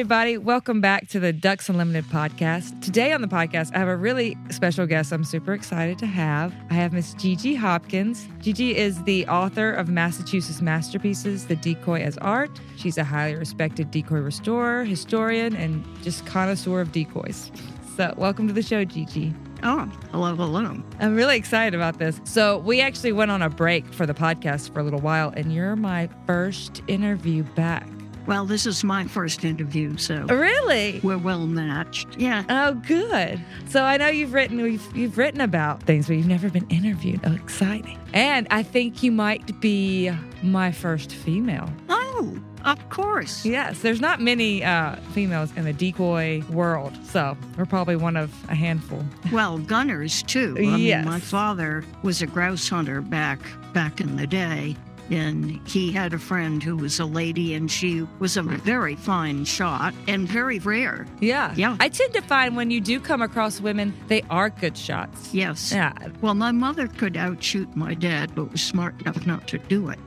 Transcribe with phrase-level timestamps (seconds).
[0.00, 0.38] Everybody.
[0.38, 2.80] Welcome back to the Ducks Unlimited podcast.
[2.80, 6.54] Today on the podcast, I have a really special guest I'm super excited to have.
[6.70, 8.26] I have Miss Gigi Hopkins.
[8.38, 12.50] Gigi is the author of Massachusetts Masterpieces, The Decoy as Art.
[12.78, 17.52] She's a highly respected decoy restorer, historian, and just connoisseur of decoys.
[17.98, 19.34] So, welcome to the show, Gigi.
[19.62, 20.82] Oh, hello, hello.
[20.98, 22.22] I'm really excited about this.
[22.24, 25.52] So, we actually went on a break for the podcast for a little while, and
[25.52, 27.86] you're my first interview back.
[28.26, 32.08] Well, this is my first interview, so really we're well matched.
[32.18, 32.44] Yeah.
[32.48, 33.40] Oh, good.
[33.68, 37.20] So I know you've written you've, you've written about things, but you've never been interviewed.
[37.24, 37.98] Oh, exciting!
[38.12, 40.10] And I think you might be
[40.42, 41.70] my first female.
[41.88, 43.44] Oh, of course.
[43.44, 48.32] Yes, there's not many uh, females in the decoy world, so we're probably one of
[48.50, 49.04] a handful.
[49.32, 50.56] Well, gunners too.
[50.58, 51.04] I yes.
[51.04, 53.40] Mean, my father was a grouse hunter back
[53.72, 54.76] back in the day,
[55.10, 59.44] and he had a friend who was a lady and she was a very fine
[59.44, 61.06] shot and very rare.
[61.20, 61.52] Yeah.
[61.56, 61.76] Yeah.
[61.80, 65.34] I tend to find when you do come across women, they are good shots.
[65.34, 65.72] Yes.
[65.72, 65.92] Yeah.
[66.20, 69.98] Well, my mother could outshoot my dad, but was smart enough not to do it.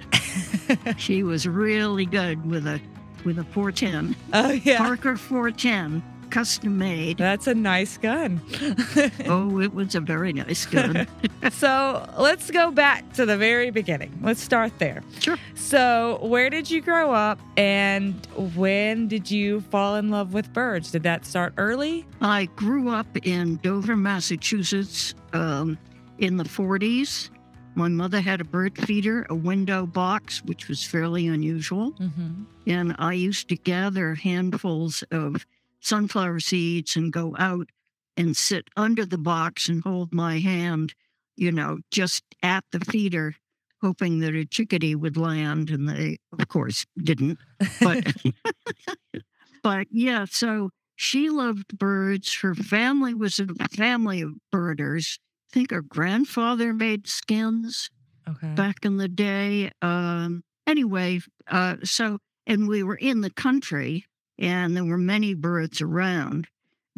[0.98, 2.80] she was really good with a
[3.26, 4.16] with a 410.
[4.34, 4.80] Oh yeah.
[4.80, 7.20] Parker 410 custom made.
[7.20, 8.42] That's a nice gun.
[9.28, 11.08] oh, it was a very nice gun.
[11.52, 14.12] so let's go back to the very beginning.
[14.20, 15.04] Let's start there.
[15.20, 15.38] Sure.
[15.54, 18.16] So, where did you grow up and
[18.56, 20.90] when did you fall in love with birds?
[20.90, 22.04] Did that start early?
[22.20, 25.78] I grew up in Dover, Massachusetts um,
[26.18, 27.30] in the 40s.
[27.76, 31.92] My mother had a bird feeder, a window box, which was fairly unusual.
[31.94, 32.44] Mm-hmm.
[32.68, 35.46] And I used to gather handfuls of
[35.84, 37.70] sunflower seeds and go out
[38.16, 40.94] and sit under the box and hold my hand,
[41.36, 43.36] you know, just at the feeder,
[43.82, 45.70] hoping that a chickadee would land.
[45.70, 47.40] And they, of course, didn't.
[47.82, 48.14] But,
[49.64, 52.40] but yeah, so she loved birds.
[52.42, 55.20] Her family was a family of birders.
[55.52, 57.90] I think her grandfather made skins
[58.28, 58.54] okay.
[58.54, 59.72] back in the day.
[59.82, 61.20] Um, anyway,
[61.50, 64.06] uh, so, and we were in the country
[64.44, 66.48] and there were many birds around.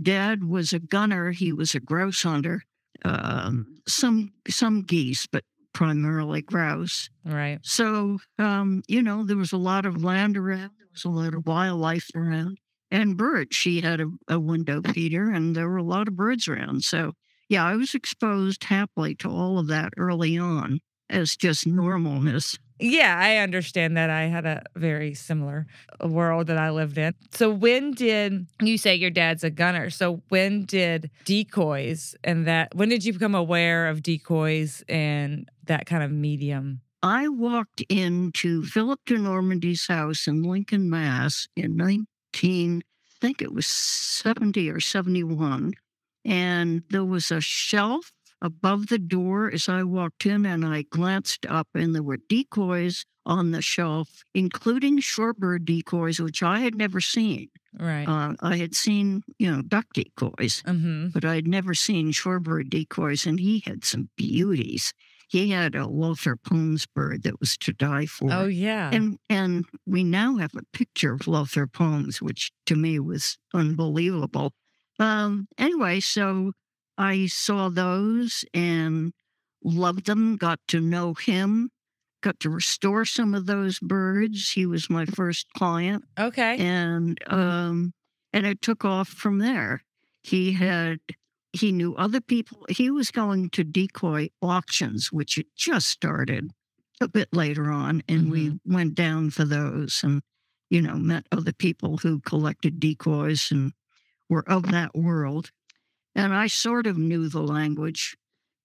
[0.01, 1.31] Dad was a gunner.
[1.31, 2.63] He was a grouse hunter.
[3.03, 5.43] Um, some some geese, but
[5.73, 7.09] primarily grouse.
[7.23, 7.59] Right.
[7.61, 11.35] So, um, you know, there was a lot of land around, there was a lot
[11.35, 12.57] of wildlife around,
[12.89, 13.55] and birds.
[13.55, 16.83] She had a, a window feeder, and there were a lot of birds around.
[16.83, 17.13] So,
[17.47, 22.57] yeah, I was exposed happily to all of that early on as just normalness.
[22.79, 24.09] Yeah, I understand that.
[24.09, 25.65] I had a very similar
[26.03, 27.13] uh, world that I lived in.
[27.31, 29.89] So, when did you say your dad's a gunner?
[29.89, 35.85] So, when did decoys and that, when did you become aware of decoys and that
[35.85, 36.81] kind of medium?
[37.01, 43.53] I walked into Philip de Normandy's house in Lincoln, Mass in 19, I think it
[43.53, 45.73] was 70 or 71.
[46.25, 48.11] And there was a shelf
[48.45, 53.03] above the door as I walked in, and I glanced up, and there were decoys
[53.25, 57.49] on the shelf, including shorebird decoys, which I had never seen.
[57.77, 58.07] Right.
[58.07, 61.07] Uh, I had seen, you know, duck decoys, mm-hmm.
[61.07, 64.93] but I had never seen shorebird decoys, and he had some beauties.
[65.27, 68.31] He had a Lothrop Holmes bird that was to die for.
[68.31, 72.99] Oh yeah, and and we now have a picture of Lothrop Holmes, which to me
[72.99, 74.53] was unbelievable.
[74.99, 76.51] Um, anyway, so
[76.97, 79.13] I saw those and
[79.63, 81.69] loved them, got to know him,
[82.21, 84.51] got to restore some of those birds.
[84.51, 86.03] He was my first client.
[86.19, 86.57] Okay.
[86.57, 87.93] And um
[88.33, 89.83] and it took off from there.
[90.23, 90.99] He had
[91.53, 92.65] he knew other people.
[92.69, 96.51] He was going to decoy auctions, which had just started
[96.99, 98.31] a bit later on, and mm-hmm.
[98.31, 100.21] we went down for those and
[100.69, 103.71] you know met other people who collected decoys and
[104.29, 105.51] were of that world.
[106.15, 108.15] And I sort of knew the language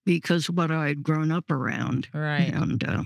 [0.07, 2.09] because what I had grown up around.
[2.15, 2.53] Right.
[2.53, 3.03] And uh,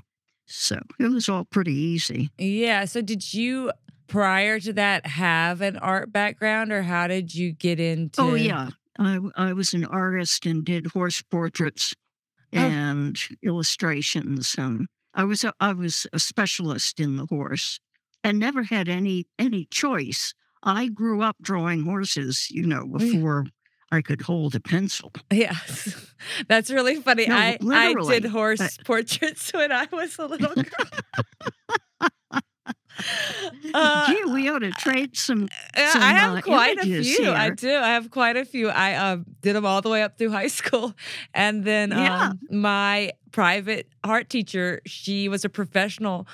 [0.46, 2.31] so it was all pretty easy.
[2.38, 2.85] Yeah.
[2.85, 3.73] So did you,
[4.06, 8.20] prior to that, have an art background or how did you get into?
[8.20, 8.70] Oh, yeah.
[8.99, 11.94] I, I was an artist and did horse portraits
[12.55, 12.58] oh.
[12.58, 13.35] and oh.
[13.43, 14.55] illustrations.
[14.58, 17.81] And I was a, I was a specialist in the horse
[18.23, 20.35] and never had any any choice.
[20.62, 23.46] I grew up drawing horses, you know, before
[23.94, 25.12] I could hold a pencil.
[25.31, 26.12] Yes,
[26.49, 27.26] that's really funny.
[27.26, 32.41] No, I I did horse uh, portraits when I was a little girl.
[33.75, 35.49] uh, Gee, we ought to trade some.
[35.76, 37.02] some I have uh, quite a few.
[37.02, 37.32] Here.
[37.32, 37.75] I do.
[37.75, 38.69] I have quite a few.
[38.69, 40.94] I um, did them all the way up through high school,
[41.32, 42.31] and then yeah.
[42.31, 46.26] um, my private art teacher, she was a professional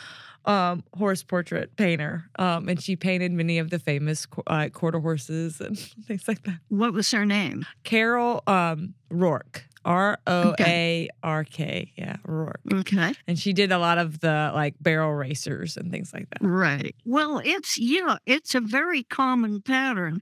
[0.45, 5.61] um, horse portrait painter, um, and she painted many of the famous uh, quarter horses
[5.61, 6.61] and things like that.
[6.69, 7.67] What was her name?
[7.85, 9.63] Carol um, Roark.
[9.85, 11.93] R O A R K.
[11.97, 12.81] Yeah, Roark.
[12.81, 13.15] Okay.
[13.27, 16.47] And she did a lot of the like barrel racers and things like that.
[16.47, 16.95] Right.
[17.07, 20.21] Well, it's yeah, it's a very common pattern,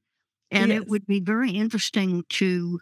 [0.52, 0.82] and yes.
[0.82, 2.78] it would be very interesting to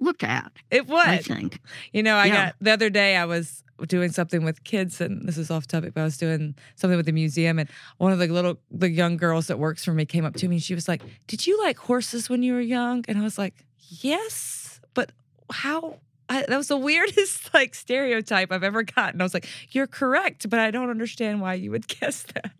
[0.00, 0.50] look at.
[0.70, 1.06] It would.
[1.06, 1.60] I think.
[1.92, 2.46] You know, I yeah.
[2.46, 3.16] got the other day.
[3.16, 6.54] I was doing something with kids, and this is off topic, but I was doing
[6.76, 7.68] something with the museum, and
[7.98, 10.56] one of the little the young girls that works for me came up to me,
[10.56, 13.38] and she was like, "Did you like horses when you were young?" And I was
[13.38, 15.12] like, "Yes, but
[15.50, 19.20] how?" I, that was the weirdest like stereotype I've ever gotten.
[19.20, 22.52] I was like, "You're correct, but I don't understand why you would guess that."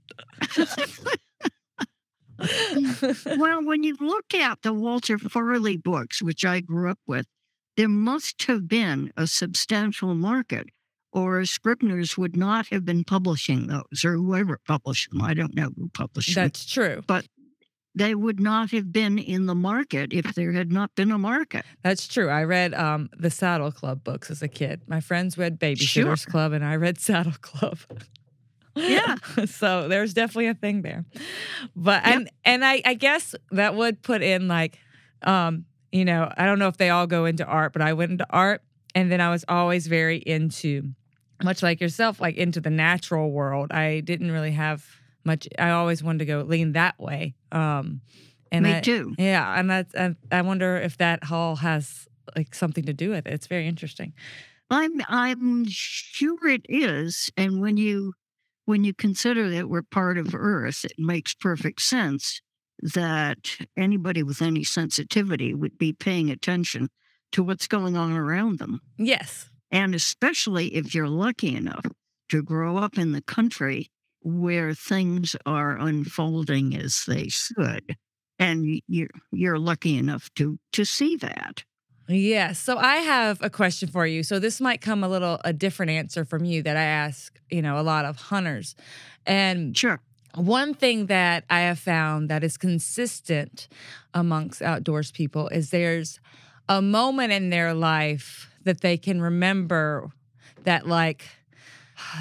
[3.38, 7.26] well, when you look at the Walter Farley books, which I grew up with,
[7.76, 10.69] there must have been a substantial market
[11.17, 15.23] or Scribner's would not have been publishing those, or whoever published them.
[15.23, 16.44] I don't know who published them.
[16.44, 17.03] That's true.
[17.06, 17.27] But
[17.94, 21.65] they would not have been in the market if there had not been a market.
[21.82, 22.29] That's true.
[22.29, 24.82] I read um, the Saddle Club books as a kid.
[24.87, 26.31] My friends read Babysitter's sure.
[26.31, 27.79] Club, and I read Saddle Club.
[28.75, 29.17] Yeah.
[29.46, 31.06] so there's definitely a thing there.
[31.75, 32.15] But yep.
[32.15, 34.79] and and I, I guess that would put in like
[35.23, 38.11] um, you know, I don't know if they all go into art, but I went
[38.11, 38.61] into art
[38.94, 40.91] and then I was always very into
[41.43, 43.72] much like yourself, like into the natural world.
[43.72, 44.84] I didn't really have
[45.24, 45.48] much.
[45.58, 47.34] I always wanted to go lean that way.
[47.52, 48.00] Um,
[48.52, 49.14] and Me I, too.
[49.19, 49.94] Yeah, and that's.
[49.94, 53.32] And I wonder if that hall has like something to do with it.
[53.32, 54.12] It's very interesting.
[54.70, 57.31] I'm I'm sure it is.
[57.36, 58.14] And when you
[58.64, 62.40] when you consider that we're part of Earth, it makes perfect sense
[62.81, 66.88] that anybody with any sensitivity would be paying attention
[67.32, 68.81] to what's going on around them.
[68.98, 69.48] Yes.
[69.70, 71.87] And especially if you're lucky enough
[72.29, 77.96] to grow up in the country where things are unfolding as they should.
[78.39, 81.65] And you're, you're lucky enough to, to see that.
[82.08, 82.53] Yeah.
[82.53, 84.23] So I have a question for you.
[84.23, 87.63] So this might come a little a different answer from you that I ask, you
[87.63, 88.77] know, a lot of hunters.
[89.27, 90.01] And sure.
[90.35, 93.69] One thing that I have found that is consistent
[94.13, 96.20] amongst outdoors people is there's
[96.69, 100.11] a moment in their life that they can remember
[100.65, 101.25] that like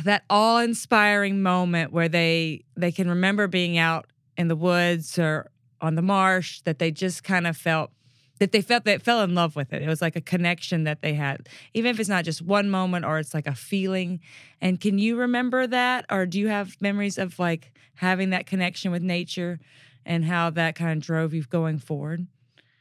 [0.04, 4.06] that awe-inspiring moment where they they can remember being out
[4.38, 7.92] in the woods or on the marsh that they just kind of felt
[8.40, 9.82] that they felt they fell in love with it.
[9.82, 13.06] It was like a connection that they had, even if it's not just one moment
[13.06, 14.20] or it's like a feeling.
[14.62, 18.92] And can you remember that, or do you have memories of like having that connection
[18.92, 19.60] with nature
[20.06, 22.28] and how that kind of drove you going forward?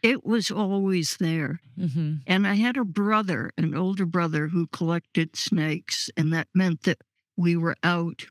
[0.05, 1.61] It was always there.
[1.79, 2.17] Mm-hmm.
[2.27, 6.99] And I had a brother, an older brother, who collected snakes, and that meant that
[7.39, 8.27] we were out.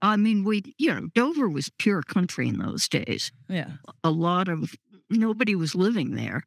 [0.00, 3.32] I mean, we, you know, Dover was pure country in those days.
[3.48, 3.72] Yeah.
[4.04, 4.76] A lot of,
[5.10, 6.44] nobody was living there.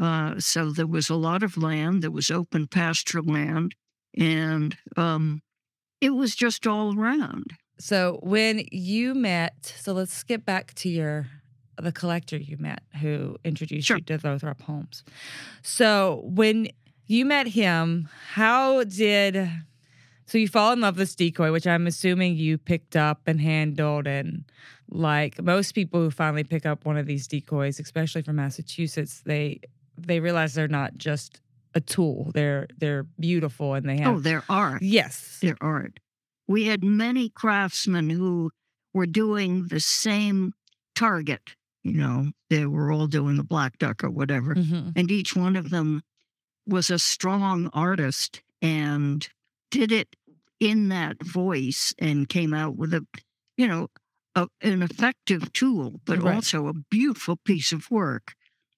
[0.00, 3.74] Uh, so there was a lot of land, there was open pasture land,
[4.16, 5.42] and um,
[6.00, 7.54] it was just all around.
[7.80, 11.26] So when you met, so let's skip back to your
[11.78, 13.98] the collector you met who introduced sure.
[13.98, 15.02] you to Lothrop Holmes.
[15.62, 16.68] So when
[17.06, 19.50] you met him, how did
[20.26, 23.40] so you fall in love with this decoy, which I'm assuming you picked up and
[23.40, 24.44] handled and
[24.88, 29.60] like most people who finally pick up one of these decoys, especially from Massachusetts, they
[29.98, 31.40] they realize they're not just
[31.74, 32.30] a tool.
[32.32, 34.82] They're they're beautiful and they have Oh, they're art.
[34.82, 35.38] Yes.
[35.42, 35.98] They're art.
[36.46, 38.50] We had many craftsmen who
[38.92, 40.52] were doing the same
[40.94, 41.56] target.
[41.82, 44.54] You know, they were all doing the black duck or whatever.
[44.54, 44.90] Mm-hmm.
[44.96, 46.02] And each one of them
[46.66, 49.26] was a strong artist and
[49.70, 50.14] did it
[50.58, 53.06] in that voice and came out with a,
[53.56, 53.88] you know,
[54.34, 56.34] a, an effective tool, but Right.
[56.34, 58.34] also a beautiful piece of work.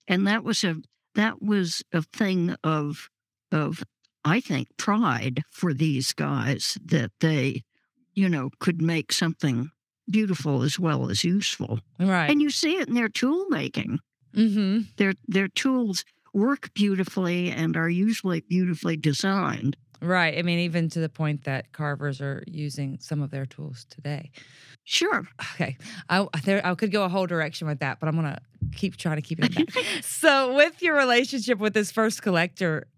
[0.07, 0.77] And that was a
[1.15, 3.09] that was a thing of
[3.51, 3.83] of
[4.25, 7.63] I think pride for these guys that they,
[8.15, 9.71] you know, could make something
[10.11, 11.81] beautiful as well as useful.
[11.99, 12.31] Right.
[12.31, 13.99] And you see it in their tool making.
[14.35, 14.81] mm-hmm.
[14.97, 16.05] Their their tools
[16.35, 19.77] work beautifully and are usually beautifully designed.
[20.01, 20.37] Right.
[20.37, 24.33] I mean, even to the point that carvers are using some of their tools today.
[24.85, 25.29] Sure.
[25.55, 25.77] Okay.
[26.09, 28.41] I there I could go a whole direction with that, but I'm gonna
[28.75, 29.73] keep trying to keep it
[30.05, 32.89] so with your relationship with this first collector,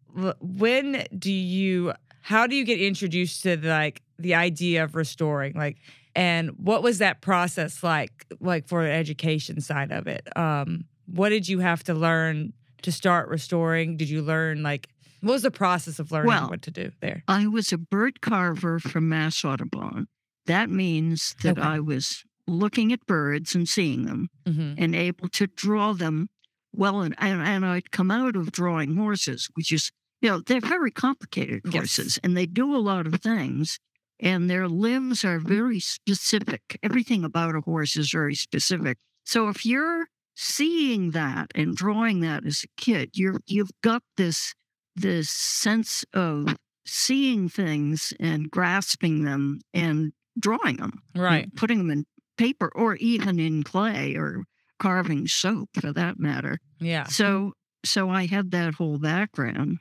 [0.41, 1.93] when do you
[2.23, 5.53] how do you get introduced to the, like the idea of restoring?
[5.55, 5.77] Like
[6.17, 10.27] and what was that process like like for the education side of it?
[10.37, 12.53] Um what did you have to learn
[12.83, 13.97] to start restoring?
[13.97, 14.89] Did you learn like
[15.21, 17.23] what was the process of learning Well, what to do there?
[17.29, 20.07] I was a bird carver from Mass Audubon.
[20.47, 21.67] That means that Okay.
[21.67, 24.75] I was looking at birds and seeing them Mm-hmm.
[24.77, 26.29] and able to draw them
[26.75, 27.01] well.
[27.01, 29.91] And, and, and I'd come out of drawing horses, which is,
[30.21, 31.75] you know, they're very complicated Yes.
[31.75, 33.79] horses and they do a lot of things.
[34.25, 36.79] And their limbs are very specific.
[36.83, 38.97] Everything about a horse is very specific.
[39.25, 44.55] So if you're seeing that and drawing that as a kid, you're you've got this
[44.97, 51.55] this sense of seeing things and grasping them and drawing them, Right.
[51.55, 52.05] putting them in
[52.37, 54.45] paper or even in clay or
[54.79, 56.59] carving soap for that matter.
[56.81, 57.05] Yeah.
[57.05, 57.53] So
[57.85, 59.79] so I had that whole background.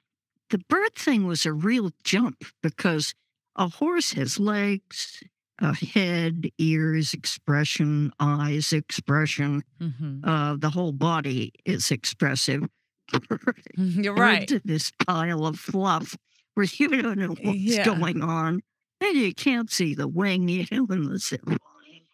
[0.50, 3.13] The bird thing was a real jump because
[3.55, 5.24] a horse has legs,
[5.60, 9.63] a head, ears, expression, eyes, expression.
[9.81, 10.27] Mm-hmm.
[10.27, 12.63] Uh, the whole body is expressive.
[13.77, 14.51] You're right.
[14.51, 16.15] are this pile of fluff
[16.55, 17.86] where you don't know what's Yeah.
[17.86, 18.62] going on,
[19.01, 21.57] and you can't see the wing, you know, unless they're.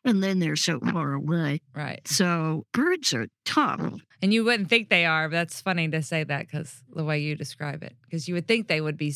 [0.05, 1.59] And then they're so far away.
[1.75, 1.99] Right.
[2.07, 3.81] So birds are tough.
[4.21, 7.19] And you wouldn't think they are, but that's funny to say that because the way
[7.19, 9.13] you describe it, because you would think they would be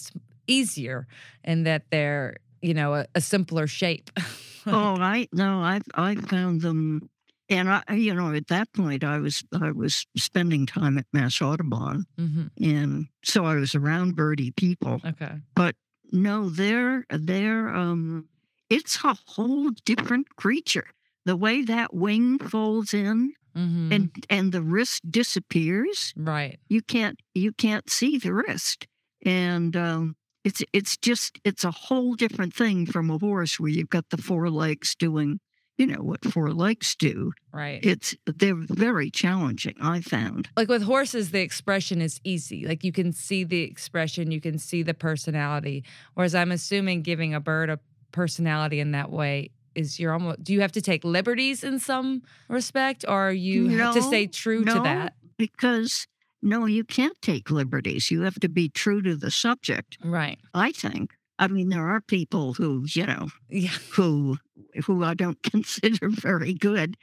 [0.48, 1.08] easier
[1.44, 4.10] and that they're, you know, a, a simpler shape.
[4.68, 7.10] oh, I no, I I found them,
[7.50, 11.42] and I you know at that point I was I was spending time at Mass
[11.42, 15.02] Audubon, hmm and so I was around birdie people.
[15.06, 15.34] Okay.
[15.56, 15.76] But
[16.12, 18.28] no, they're they're um,
[18.70, 20.88] it's a whole different creature.
[21.26, 26.60] The way that wing folds in hmm and and the wrist disappears, right.
[26.70, 28.88] you can't you can't see the wrist,
[29.26, 33.90] and um, it's it's just it's a whole different thing from a horse where you've
[33.90, 35.40] got the four legs doing
[35.78, 37.32] you know what four legs do.
[37.52, 37.84] Right.
[37.84, 39.74] It's they're very challenging.
[39.82, 40.50] I found.
[40.56, 42.68] like with horses, the expression is easy.
[42.68, 45.84] Like you can see the expression, you can see the personality.
[46.14, 47.80] Whereas I'm assuming giving a bird a
[48.12, 52.22] personality in that way is you're almost do you have to take liberties in some
[52.48, 55.16] respect or you have to stay No, true to that?
[55.38, 56.06] because
[56.44, 58.12] no, you can't take liberties.
[58.12, 59.98] You have to be true to the subject.
[60.04, 60.38] Right.
[60.54, 61.12] I think.
[61.40, 63.72] I mean, there are people who you know Yeah.
[63.94, 64.38] who
[64.86, 66.96] who I don't consider very good.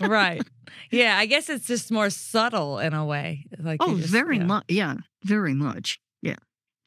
[0.00, 0.42] right.
[0.90, 3.44] Yeah, I guess it's just more subtle in a way.
[3.58, 4.44] Like Oh, just- very yeah.
[4.44, 4.64] much.
[4.68, 5.98] Yeah, very much.
[6.22, 6.36] Yeah.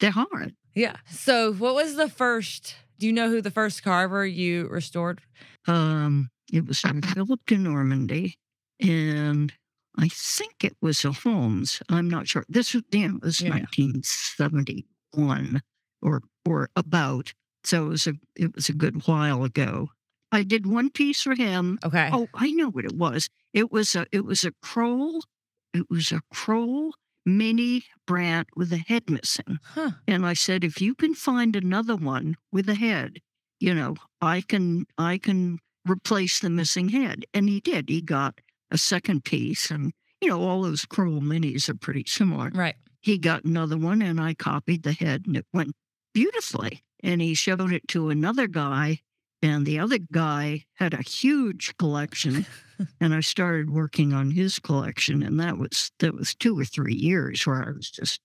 [0.00, 0.54] they're hard.
[0.74, 0.96] Yeah.
[1.10, 2.74] So, what was the first?
[2.98, 5.20] Do you know who the first carver you restored?
[5.68, 8.36] Um, it was from Philip de Normandy,
[8.80, 9.52] and
[9.96, 11.80] I think it was a Holmes.
[11.88, 12.44] I'm not sure.
[12.48, 13.50] This was, you know, this was Yeah.
[13.50, 15.62] 1971
[16.02, 17.32] or or about.
[17.62, 19.88] So it was a it was a good while ago.
[20.32, 21.78] I did one piece for him.
[21.84, 22.10] Okay.
[22.12, 23.28] Oh, I know what it was.
[23.52, 25.24] It was a it was a Crowell.
[25.72, 26.94] It was a Crowell
[27.26, 29.58] mini Brant with a head missing.
[29.62, 29.92] Huh.
[30.06, 33.20] And I said, if you can find another one with a head,
[33.60, 35.58] you know, I can I can
[35.88, 37.24] replace the missing head.
[37.32, 37.88] And he did.
[37.88, 38.40] He got
[38.74, 42.50] a second piece, and you know, all those Crowell minis are pretty similar.
[42.52, 42.74] Right.
[43.00, 45.74] He got another one, and I copied the head, and it went
[46.12, 46.82] beautifully.
[47.02, 49.00] And he showed it to another guy,
[49.42, 52.46] and the other guy had a huge collection.
[53.00, 56.94] and I started working on his collection, and that was that was two or three
[56.94, 58.20] years where I was just,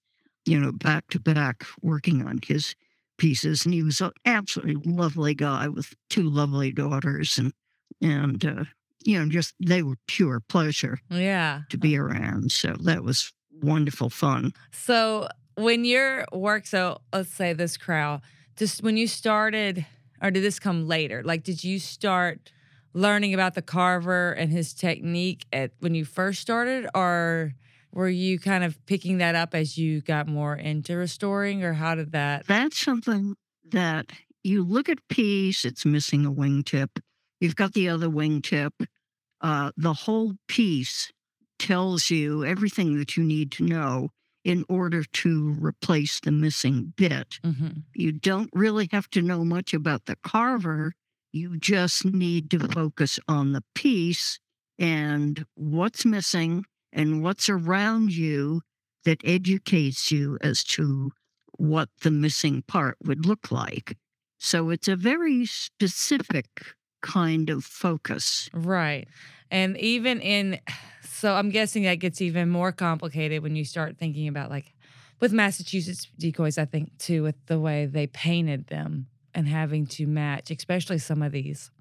[0.45, 2.73] you know, back to back working on his
[3.17, 3.65] pieces.
[3.65, 7.53] And he was an absolutely lovely guy with two lovely daughters, and
[8.01, 8.63] and uh,
[9.03, 11.61] you know, just they were pure pleasure Yeah.
[11.69, 12.51] to be around.
[12.51, 14.53] So that was wonderful fun.
[14.71, 18.21] So when your work, so let's say this crowd,
[18.55, 19.85] just when you started,
[20.21, 21.21] or did this come later?
[21.23, 22.51] Like, did you start
[22.93, 27.53] learning about the carver and his technique at when you first started, or
[27.93, 31.95] were you kind of picking that up as you got more into restoring, or how
[31.95, 32.45] did that?
[32.47, 33.35] That's something
[33.71, 34.07] that
[34.43, 36.89] you look at piece, it's missing a wingtip.
[37.39, 38.71] You've got the other wingtip.
[39.41, 41.11] Uh, the whole piece
[41.57, 44.09] tells you everything that you need to know
[44.43, 47.39] in order to replace the missing bit.
[47.43, 47.79] Mm-hmm.
[47.93, 50.93] You don't really have to know much about the carver.
[51.31, 54.39] You just need to focus on the piece
[54.79, 58.61] and what's missing and what's around you
[59.05, 61.11] that educates you as to
[61.57, 63.97] what the missing part would look like.
[64.37, 66.47] So it's a very specific
[67.01, 68.49] kind of focus.
[68.53, 69.07] Right.
[69.51, 70.59] And even in,
[71.03, 74.73] so I'm guessing that gets even more complicated when you start thinking about like
[75.19, 80.07] with Massachusetts decoys, I think too, with the way they painted them and having to
[80.07, 81.71] match, especially some of these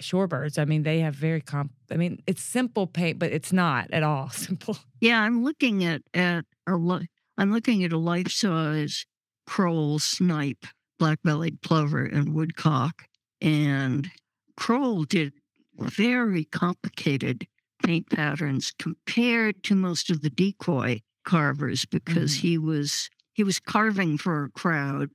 [0.00, 0.58] shorebirds.
[0.58, 4.02] I mean, they have very comp, I mean, it's simple paint, but it's not at
[4.02, 4.76] all simple.
[5.00, 7.08] Yeah, I'm looking at, at a li-
[7.38, 9.06] I'm looking at a life size
[9.46, 10.66] Crowell snipe,
[10.98, 13.04] black bellied plover, and woodcock.
[13.40, 14.10] And
[14.56, 15.32] Crowell did
[15.78, 17.46] very complicated
[17.82, 24.18] paint patterns compared to most of the decoy carvers because he was he was carving
[24.18, 25.10] for a crowd,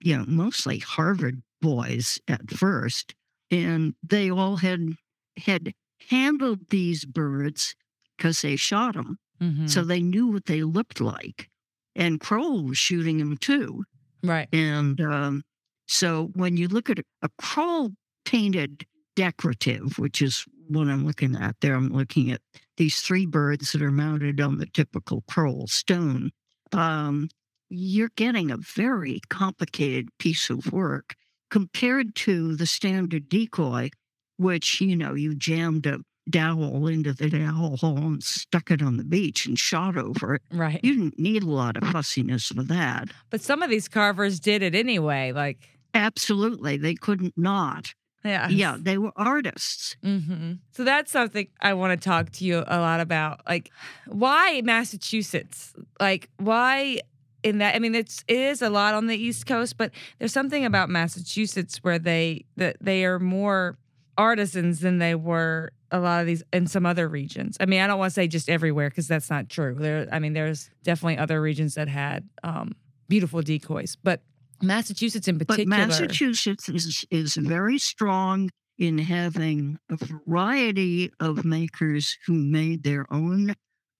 [0.00, 3.14] you know, mostly Harvard boys at first,
[3.50, 4.94] and they all had
[5.38, 5.72] had
[6.10, 7.74] handled these birds
[8.16, 9.66] because they shot them, Mm-hmm.
[9.66, 11.48] so they knew what they looked like.
[11.96, 13.84] And Crowell was shooting them too.
[14.22, 14.48] Right.
[14.52, 15.42] And um,
[15.88, 17.90] so when you look at a, a Crowell
[18.32, 22.40] painted decorative, which is what I'm looking at there, I'm looking at
[22.78, 26.30] these three birds that are mounted on the typical Crowell stone.
[26.72, 27.28] Um,
[27.68, 31.14] you're getting a very complicated piece of work
[31.50, 33.90] compared to the standard decoy,
[34.38, 35.98] which, you know, you jammed a
[36.30, 40.42] dowel into the dowel hole and stuck it on the beach and shot over it.
[40.50, 40.80] Right.
[40.82, 43.08] You didn't need a lot of fussiness for that.
[43.28, 45.32] But some of these carvers did it anyway.
[45.32, 46.76] Like, Absolutely.
[46.76, 47.94] They couldn't not.
[48.24, 48.48] Yeah.
[48.48, 49.96] Yeah, they were artists.
[50.02, 53.40] hmm So that's something I want to talk to you a lot about.
[53.48, 53.70] Like,
[54.06, 55.74] why Massachusetts?
[56.00, 57.00] Like, why
[57.42, 57.74] in that?
[57.74, 60.88] I mean, it's it is a lot on the East Coast, but there's something about
[60.90, 63.78] Massachusetts where they that they are more
[64.18, 67.56] artisans than they were a lot of these in some other regions.
[67.60, 69.74] I mean, I don't want to say just everywhere because that's not true.
[69.78, 72.72] There, I mean, there's definitely other regions that had um,
[73.08, 74.22] beautiful decoys, but
[74.62, 75.76] Massachusetts in But particular.
[75.76, 83.54] Massachusetts is, is very strong in having a variety of makers who made their own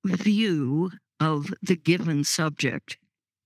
[0.05, 2.99] view of the given subject.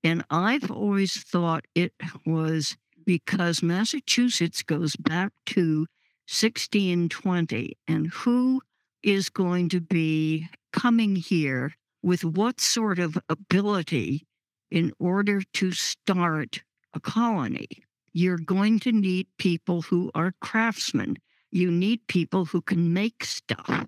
[0.03, 1.93] And I've always thought it
[2.25, 5.87] was because Massachusetts goes back to
[6.29, 8.63] 1620 and who
[9.03, 14.27] is going to be coming here with what sort of ability
[14.71, 16.63] in order to start
[16.97, 17.69] a colony.
[18.13, 21.17] You're going to need people who are craftsmen.
[21.53, 23.87] You need people who can make stuff.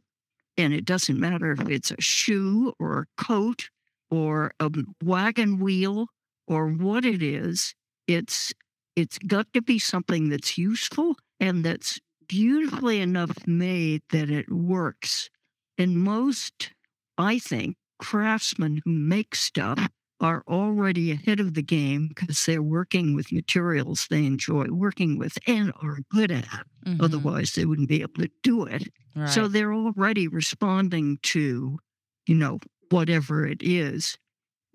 [0.57, 3.71] And it doesn't matter if it's a shoe or a coat
[4.11, 4.71] or a
[5.03, 6.09] wagon wheel
[6.47, 7.75] or what it is.
[8.07, 8.53] It's
[8.97, 15.31] it's got to be something that's useful and that's beautifully enough made that it works.
[15.79, 16.73] And most,
[17.16, 19.88] I think, craftsmen who make stuff
[20.20, 25.38] are already ahead of the game because they're working with materials they enjoy working with
[25.46, 26.64] and are good at.
[26.85, 27.00] Mm-hmm.
[27.00, 28.88] Otherwise, they wouldn't be able to do it.
[29.14, 29.28] Right.
[29.28, 31.78] So they're already responding to,
[32.26, 32.59] you know,
[32.90, 34.18] whatever it is.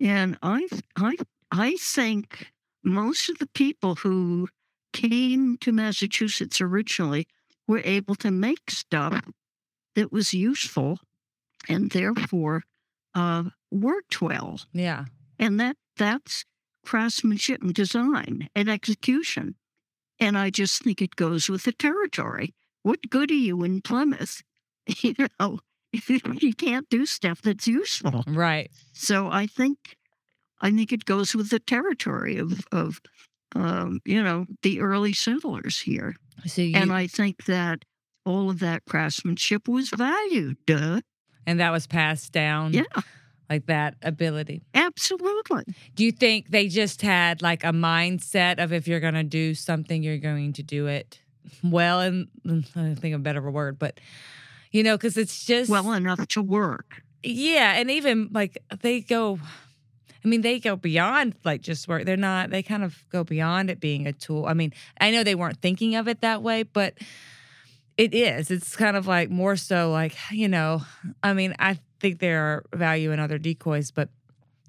[0.00, 1.16] And I, I,
[1.50, 2.52] I think
[2.82, 4.48] most of the people who
[4.92, 7.26] came to Massachusetts originally
[7.66, 9.22] were able to make stuff
[9.94, 10.98] that was useful
[11.68, 12.62] and therefore
[13.14, 14.60] uh, worked well.
[14.72, 15.04] Yeah.
[15.38, 16.44] And that that's
[16.84, 19.56] craftsmanship and design and execution.
[20.20, 22.54] And I just think it goes with the territory.
[22.82, 24.42] What good are you in Plymouth?
[25.00, 25.60] You know,
[25.94, 26.10] if
[26.42, 28.22] you can't do stuff that's useful.
[28.26, 28.70] Right.
[28.92, 29.96] So I think
[30.60, 33.00] I think it goes with the territory of of
[33.54, 36.16] um, you know the early settlers here.
[36.44, 37.86] So you, and I think that
[38.26, 40.58] all of that craftsmanship was valued.
[40.66, 41.00] Duh.
[41.46, 42.74] And that was passed down.
[42.74, 42.82] Yeah
[43.54, 44.62] like that ability.
[44.74, 45.64] Absolutely.
[45.94, 49.54] Do you think they just had like a mindset of if you're going to do
[49.54, 51.20] something, you're going to do it
[51.62, 52.00] well?
[52.00, 52.28] And
[52.76, 54.00] I think a better word, but
[54.72, 57.02] you know, because it's just well enough to work.
[57.22, 57.74] Yeah.
[57.76, 59.38] And even like they go,
[60.24, 62.04] I mean, they go beyond like just work.
[62.04, 64.46] They're not, they kind of go beyond it being a tool.
[64.46, 66.94] I mean, I know they weren't thinking of it that way, but
[67.96, 68.50] it is.
[68.50, 70.82] It's kind of like more so like, you know,
[71.22, 74.10] I mean, I think there are value in other decoys, but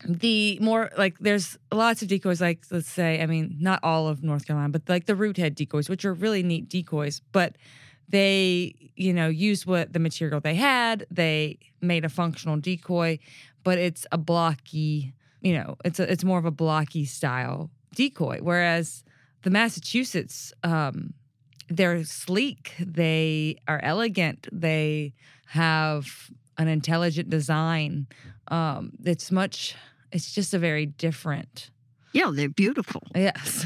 [0.07, 4.23] the more like there's lots of decoys, like let's say, I mean, not all of
[4.23, 7.57] North Carolina, but like the root head decoys, which are really neat decoys, but
[8.07, 11.05] they, you know, used what the material they had.
[11.11, 13.19] They made a functional decoy,
[13.63, 18.39] but it's a blocky, you know, it's a, it's more of a blocky style decoy.
[18.41, 19.03] Whereas
[19.41, 21.13] the Massachusetts um,
[21.67, 25.13] they're sleek, they are elegant, they
[25.47, 28.07] have an intelligent design.
[28.47, 29.75] Um, it's much,
[30.11, 31.71] it's just a very different.
[32.13, 33.03] Yeah, they're beautiful.
[33.13, 33.65] Yes.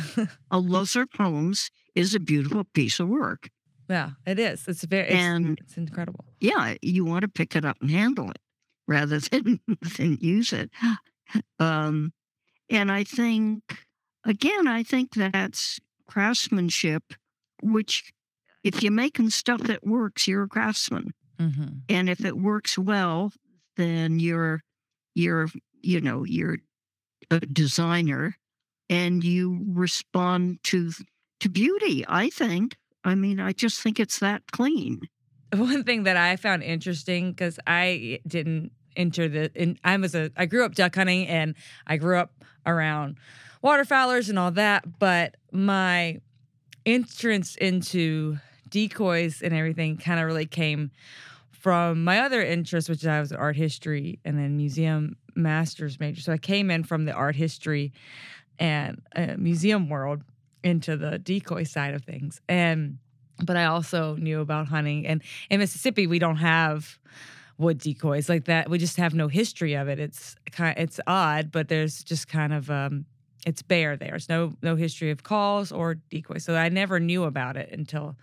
[0.51, 3.49] a Lothrop Holmes is a beautiful piece of work.
[3.89, 4.67] Yeah, it is.
[4.67, 6.25] It's very, it's, and it's incredible.
[6.39, 8.39] Yeah, you want to pick it up and handle it
[8.87, 9.59] rather than,
[9.97, 10.69] than use it.
[11.59, 12.11] Um,
[12.71, 13.61] and I think,
[14.25, 17.03] again, I think that's craftsmanship
[17.61, 18.11] which
[18.63, 21.13] if you're making stuff that works, you're a craftsman.
[21.39, 21.79] Mm-hmm.
[21.87, 23.31] And if it works well,
[23.77, 24.61] then you're
[25.15, 25.47] you're
[25.81, 26.57] you know you're
[27.31, 28.35] a designer
[28.89, 30.91] and you respond to
[31.39, 34.99] to beauty i think i mean i just think it's that clean
[35.55, 40.31] one thing that i found interesting because i didn't enter the in i was a
[40.35, 41.55] i grew up duck hunting and
[41.87, 42.33] i grew up
[42.65, 43.17] around
[43.63, 46.17] waterfowlers and all that but my
[46.85, 48.37] entrance into
[48.69, 50.91] decoys and everything kind of really came
[51.51, 56.21] from my other interest, which I was art history and then museum master's major.
[56.21, 57.91] So I came in from the art history
[58.57, 60.23] and uh, museum world
[60.63, 62.41] into the decoy side of things.
[62.47, 62.97] And
[63.41, 65.07] but I also knew about hunting.
[65.07, 66.99] And in Mississippi, we don't have
[67.57, 68.69] wood decoys like that.
[68.69, 69.99] We just have no history of it.
[69.99, 73.05] It's kind it's odd, but there's just kind of um,
[73.45, 74.09] it's bare there.
[74.09, 76.43] There's no no history of calls or decoys.
[76.43, 78.15] So I never knew about it until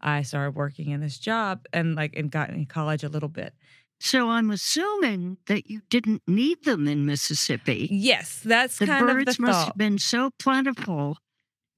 [0.00, 3.54] I started working in this job and like and got in college a little bit.
[3.98, 7.88] So I'm assuming that you didn't need them in Mississippi.
[7.90, 9.66] Yes, that's the kind birds of the birds must thought.
[9.68, 11.18] have been so plentiful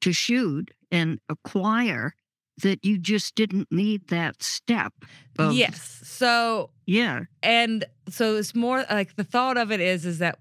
[0.00, 2.14] to shoot and acquire
[2.62, 4.92] that you just didn't need that step.
[5.38, 6.00] Of, yes.
[6.02, 10.38] So yeah, and so it's more like the thought of it is is that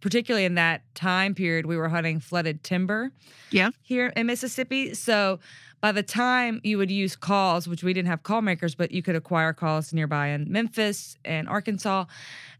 [0.00, 3.12] particularly in that time period, we were hunting flooded timber.
[3.50, 3.70] Yeah.
[3.82, 4.94] Here in Mississippi.
[4.94, 5.40] So
[5.80, 9.02] by the time you would use calls, which we didn't have call makers, but you
[9.02, 12.06] could acquire calls nearby in Memphis and Arkansas.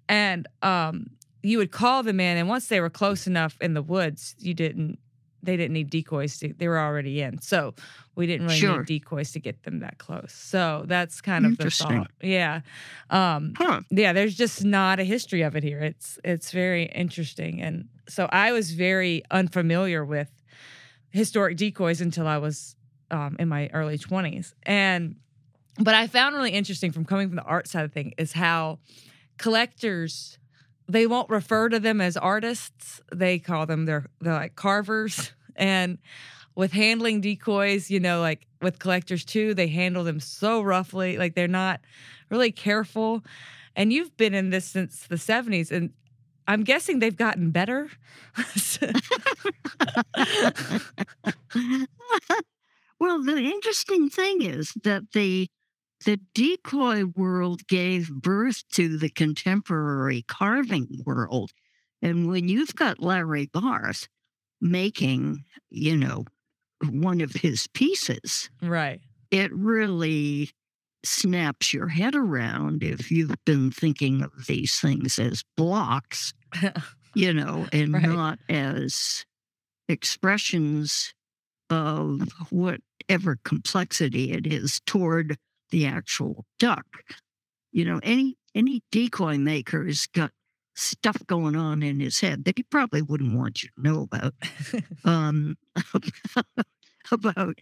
[0.08, 1.10] And um,
[1.42, 2.36] you would call them in.
[2.36, 4.98] And once they were close enough in the woods, you didn't
[5.46, 7.74] they didn't need decoys to, they were already in so
[8.14, 8.78] we didn't really sure.
[8.78, 12.60] need decoys to get them that close so that's kind of the thought yeah
[13.10, 13.80] um, huh.
[13.90, 18.28] yeah there's just not a history of it here it's it's very interesting and so
[18.32, 20.30] i was very unfamiliar with
[21.10, 22.76] historic decoys until i was
[23.10, 25.16] um, in my early 20s and
[25.78, 28.78] but i found really interesting from coming from the art side of thing is how
[29.38, 30.38] collectors
[30.88, 33.00] they won't refer to them as artists.
[33.12, 35.32] They call them they're they're like carvers.
[35.56, 35.98] And
[36.54, 41.18] with handling decoys, you know, like with collectors too, they handle them so roughly.
[41.18, 41.80] Like they're not
[42.30, 43.24] really careful.
[43.74, 45.90] And you've been in this since the 70s and
[46.48, 47.90] I'm guessing they've gotten better.
[53.00, 55.48] well, the interesting thing is that the
[56.04, 61.52] the decoy world gave birth to the contemporary carving world
[62.02, 64.08] And when you've got Larry Barth
[64.60, 66.24] making, you know,
[66.90, 70.50] one of his pieces, right, it really
[71.04, 76.34] snaps your head around if you've been thinking of these things as blocks,
[77.14, 78.02] you know, and right.
[78.02, 79.24] not as
[79.88, 81.14] expressions
[81.70, 85.36] of whatever complexity it is toward
[85.70, 86.86] the actual duck.
[87.72, 90.32] You know, any any decoy maker has got
[90.76, 94.34] stuff going on in his head that he probably wouldn't want you to know about.
[95.04, 95.56] um,
[97.10, 97.58] about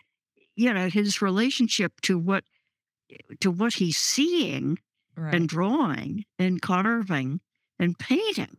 [0.57, 2.45] you know his relationship to what
[3.41, 4.79] to what he's seeing
[5.17, 5.35] right.
[5.35, 7.41] and drawing and carving
[7.79, 8.57] and painting.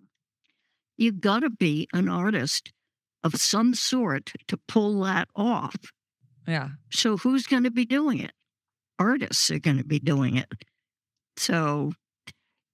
[0.97, 2.71] You've got to be an artist
[3.23, 5.75] of some sort to pull that off.
[6.47, 6.69] Yeah.
[6.91, 8.31] So who's going to be doing it?
[8.97, 10.63] Artists are going to be doing it.
[11.35, 11.91] So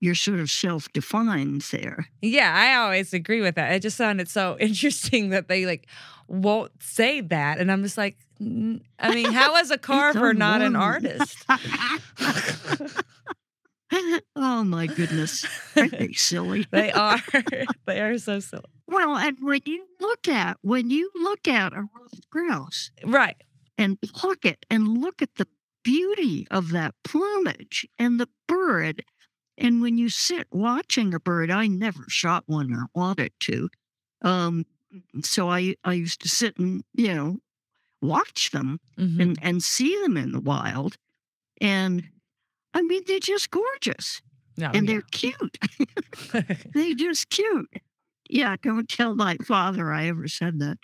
[0.01, 2.09] you're sort of self defined there.
[2.21, 3.71] Yeah, I always agree with that.
[3.71, 5.87] It just sounded so interesting that they like
[6.27, 7.59] won't say that.
[7.59, 11.45] And I'm just like, I mean, how is a carver not an artist?
[14.35, 15.45] oh my goodness.
[15.77, 16.65] are they silly?
[16.71, 17.19] they are.
[17.85, 18.63] they are so silly.
[18.87, 23.37] Well, and when you look at when you look at a ruffed grouse, right,
[23.77, 25.47] and pluck it and look at the
[25.83, 29.03] beauty of that plumage and the bird
[29.61, 33.69] and when you sit watching a bird, I never shot one or wanted to.
[34.23, 34.65] Um,
[35.23, 37.37] so I, I used to sit and, you know,
[38.01, 39.21] watch them mm-hmm.
[39.21, 40.97] and, and see them in the wild.
[41.61, 42.03] And
[42.73, 44.21] I mean, they're just gorgeous.
[44.59, 44.93] Oh, and yeah.
[44.93, 45.57] they're cute.
[46.73, 47.69] they're just cute.
[48.29, 50.77] Yeah, don't tell my father I ever said that.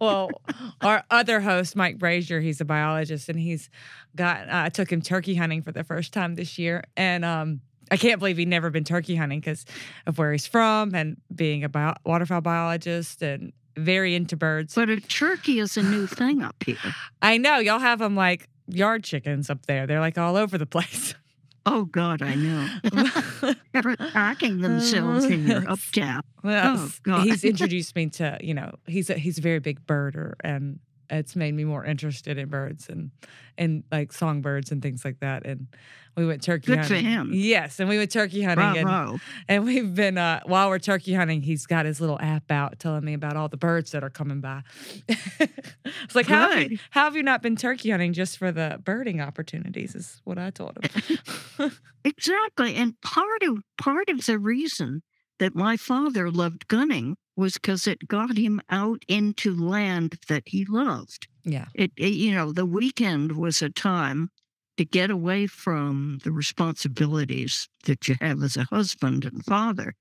[0.00, 0.30] well,
[0.80, 3.68] our other host, Mike Brasher, he's a biologist, and he's
[4.14, 4.48] got.
[4.48, 7.96] Uh, I took him turkey hunting for the first time this year, and um, I
[7.96, 9.64] can't believe he'd never been turkey hunting because
[10.06, 14.74] of where he's from and being a bio- waterfowl biologist and very into birds.
[14.74, 16.76] But a turkey is a new thing up here.
[17.22, 17.58] I know.
[17.58, 19.86] Y'all have them like yard chickens up there.
[19.86, 21.14] They're like all over the place.
[21.66, 22.68] Oh God, I know.
[23.72, 26.26] They're attacking themselves in your up tap.
[26.42, 27.24] Well, oh God.
[27.24, 30.78] He's introduced me to, you know, he's a, he's a very big birder and
[31.10, 33.10] it's made me more interested in birds and
[33.56, 35.46] and like songbirds and things like that.
[35.46, 35.68] And
[36.16, 37.02] we went turkey Good hunting.
[37.02, 37.30] for him.
[37.32, 38.82] Yes, and we went turkey hunting.
[38.84, 39.12] Bravo.
[39.12, 42.78] And, and we've been uh, while we're turkey hunting, he's got his little app out
[42.78, 44.62] telling me about all the birds that are coming by.
[45.08, 48.80] it's like how have, you, how have you not been turkey hunting just for the
[48.84, 49.94] birding opportunities?
[49.94, 51.72] Is what I told him.
[52.04, 55.02] exactly, and part of part of the reason
[55.38, 60.64] that my father loved gunning was because it got him out into land that he
[60.68, 61.26] loved.
[61.44, 61.66] Yeah.
[61.74, 64.30] It, it, you know, the weekend was a time
[64.76, 69.94] to get away from the responsibilities that you have as a husband and father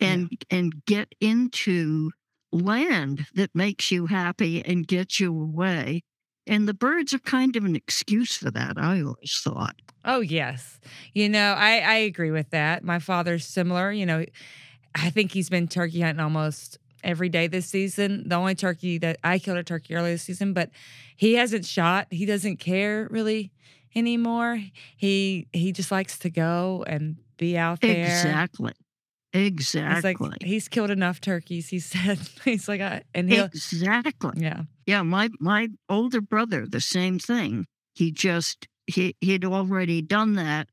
[0.00, 0.58] and yeah.
[0.58, 2.10] and get into
[2.52, 6.02] land that makes you happy and gets you away.
[6.46, 9.76] And the birds are kind of an excuse for that, I always thought.
[10.04, 10.80] Oh, yes.
[11.12, 12.82] You know, I, I agree with that.
[12.82, 13.92] My father's similar.
[13.92, 14.24] You know,
[14.94, 18.28] I think he's been turkey hunting almost every day this season.
[18.28, 20.70] The only turkey that I killed a turkey early this season, but
[21.16, 22.08] he hasn't shot.
[22.10, 23.52] He doesn't care really
[23.94, 24.62] anymore.
[24.96, 28.04] He he just likes to go and be out there.
[28.04, 28.72] Exactly.
[29.32, 30.10] Exactly.
[30.10, 31.68] He's like he's killed enough turkeys.
[31.68, 34.32] He said he's like I, and he exactly.
[34.36, 34.62] Yeah.
[34.86, 35.02] Yeah.
[35.02, 37.66] My my older brother, the same thing.
[37.94, 40.68] He just he he'd already done that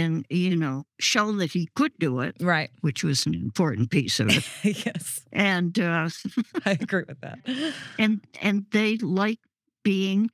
[0.00, 2.70] and you know shown that he could do it right.
[2.80, 4.48] which was an important piece of it.
[4.86, 5.20] Yes.
[5.32, 6.08] And uh,
[6.64, 7.38] i agree with that.
[7.98, 9.38] and and they like
[9.82, 10.30] being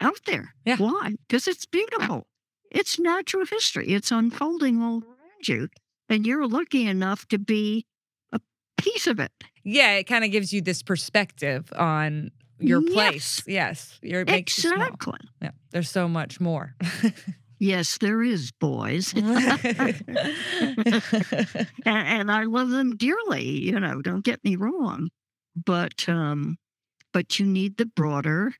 [0.00, 0.54] out there.
[0.64, 0.76] Yeah.
[0.76, 1.14] Why?
[1.26, 2.26] Because it's beautiful.
[2.70, 3.88] It's natural history.
[3.88, 5.68] It's unfolding all around you
[6.08, 7.86] and you're lucky enough to be
[8.32, 8.40] a
[8.76, 9.32] piece of it.
[9.64, 13.42] Yeah it kind of gives you this perspective on your place.
[13.46, 13.98] Yes, yes.
[14.02, 16.74] you're exactly you yeah there's so much more
[17.58, 19.12] Yes, there is, boys.
[19.14, 19.32] and,
[21.84, 25.08] and, I love them dearly, you know, don't get me wrong.
[25.54, 26.58] But um,
[27.12, 28.54] but you need the broader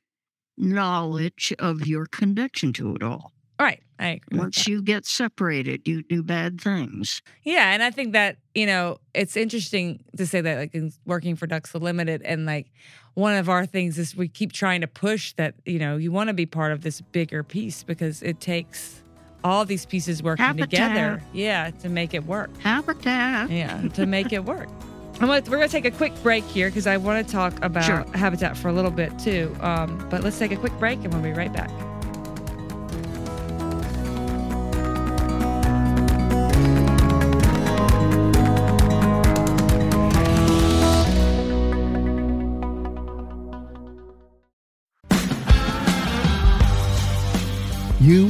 [0.57, 3.33] knowledge of your connection to it all.
[3.59, 3.81] Right.
[3.99, 4.39] I agree.
[4.39, 7.21] Once you get separated, you do bad things.
[7.43, 7.73] Yeah.
[7.73, 11.47] And I think that, you know, it's interesting to say that, like, in working for
[11.47, 12.67] Ducks Unlimited, and like
[13.15, 16.27] one of our things is we keep trying to push that, you know, you want
[16.27, 19.01] to be part of this bigger piece because it takes
[19.43, 20.69] all these pieces working Habitat.
[20.69, 21.23] together.
[21.33, 21.71] Yeah.
[21.81, 22.55] To make it work.
[22.59, 23.49] Habitat.
[23.49, 23.87] Yeah.
[23.95, 24.69] To make it work.
[25.19, 27.85] Gonna, we're going to take a quick break here because I want to talk about
[27.85, 28.05] sure.
[28.13, 29.55] habitat for a little bit too.
[29.61, 31.71] Um, but let's take a quick break and we'll be right back.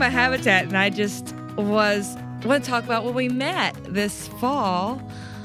[0.00, 5.02] About habitat, and I just was want to talk about when we met this fall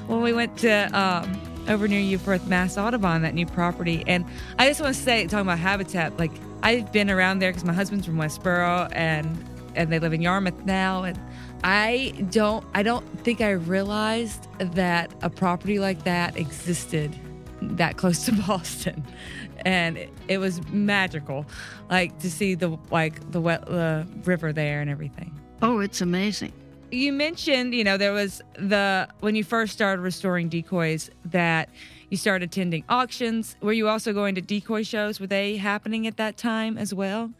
[0.07, 4.03] when we went to um, over near you for Mass Audubon, that new property.
[4.07, 4.25] And
[4.59, 7.73] I just want to say, talking about habitat, like I've been around there because my
[7.73, 9.43] husband's from Westboro and
[9.75, 11.19] and they live in Yarmouth now, and
[11.63, 17.17] I don't I don't think I realized that a property like that existed
[17.61, 19.03] that close to Boston
[19.65, 21.45] and it, it, was magical,
[21.89, 25.33] like to see the like the wet the river there and everything.
[25.61, 26.51] Oh, it's amazing.
[26.91, 31.69] You mentioned, you know, there was the when you first started restoring decoys that
[32.09, 33.55] you started attending auctions.
[33.61, 35.19] Were you also going to decoy shows?
[35.19, 37.31] Were they happening at that time as well?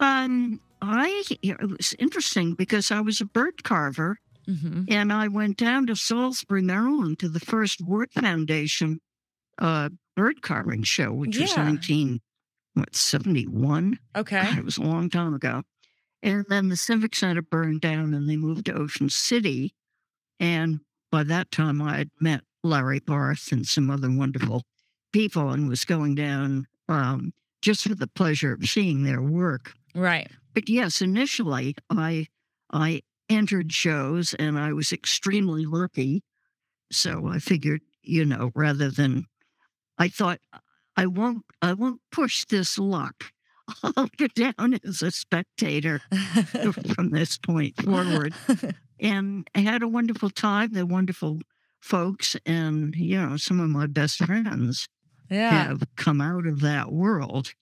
[0.00, 4.84] Um, I it was interesting because I was a bird carver, mm-hmm.
[4.88, 9.00] and I went down to Salisbury, Maryland, to the first Ward Foundation
[9.58, 11.42] uh, bird carving show, which yeah.
[11.42, 12.20] was 19,
[12.74, 14.00] what, 71?
[14.16, 14.42] Okay.
[14.42, 15.62] God, it was a long time ago.
[16.24, 19.74] And then the Civic Center burned down and they moved to Ocean City.
[20.40, 20.80] And
[21.12, 24.64] by that time, I had met Larry Barth and some other wonderful
[25.12, 29.72] people and was going down um, just for the pleasure of seeing their work.
[29.94, 30.28] Right.
[30.52, 32.26] But yes, initially, I
[32.72, 36.24] I entered shows and I was extremely lucky.
[36.90, 39.26] So I figured, you know, rather than
[39.98, 40.40] I thought
[40.96, 43.32] I won't I won't push this luck.
[43.82, 46.00] I'll get down as a spectator
[46.94, 48.34] from this point forward.
[49.00, 50.72] And I had a wonderful time.
[50.72, 51.38] They're wonderful
[51.80, 54.88] folks, and you know, some of my best friends
[55.30, 55.68] yeah.
[55.68, 57.52] have come out of that world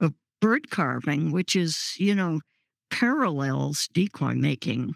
[0.00, 2.40] of bird carving, which is, you know,
[2.90, 4.94] parallels decoy making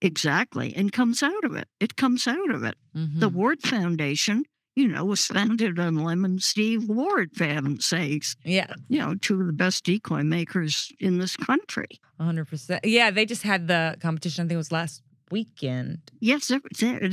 [0.00, 1.68] exactly and comes out of it.
[1.78, 2.74] It comes out of it.
[2.96, 3.20] Mm-hmm.
[3.20, 8.36] The Ward Foundation you know, was founded on Lem and Steve Ward, for heaven's sakes.
[8.44, 8.72] Yeah.
[8.88, 12.00] You know, two of the best decoy makers in this country.
[12.20, 12.80] 100%.
[12.84, 15.98] Yeah, they just had the competition, I think it was last weekend.
[16.20, 16.62] Yes, it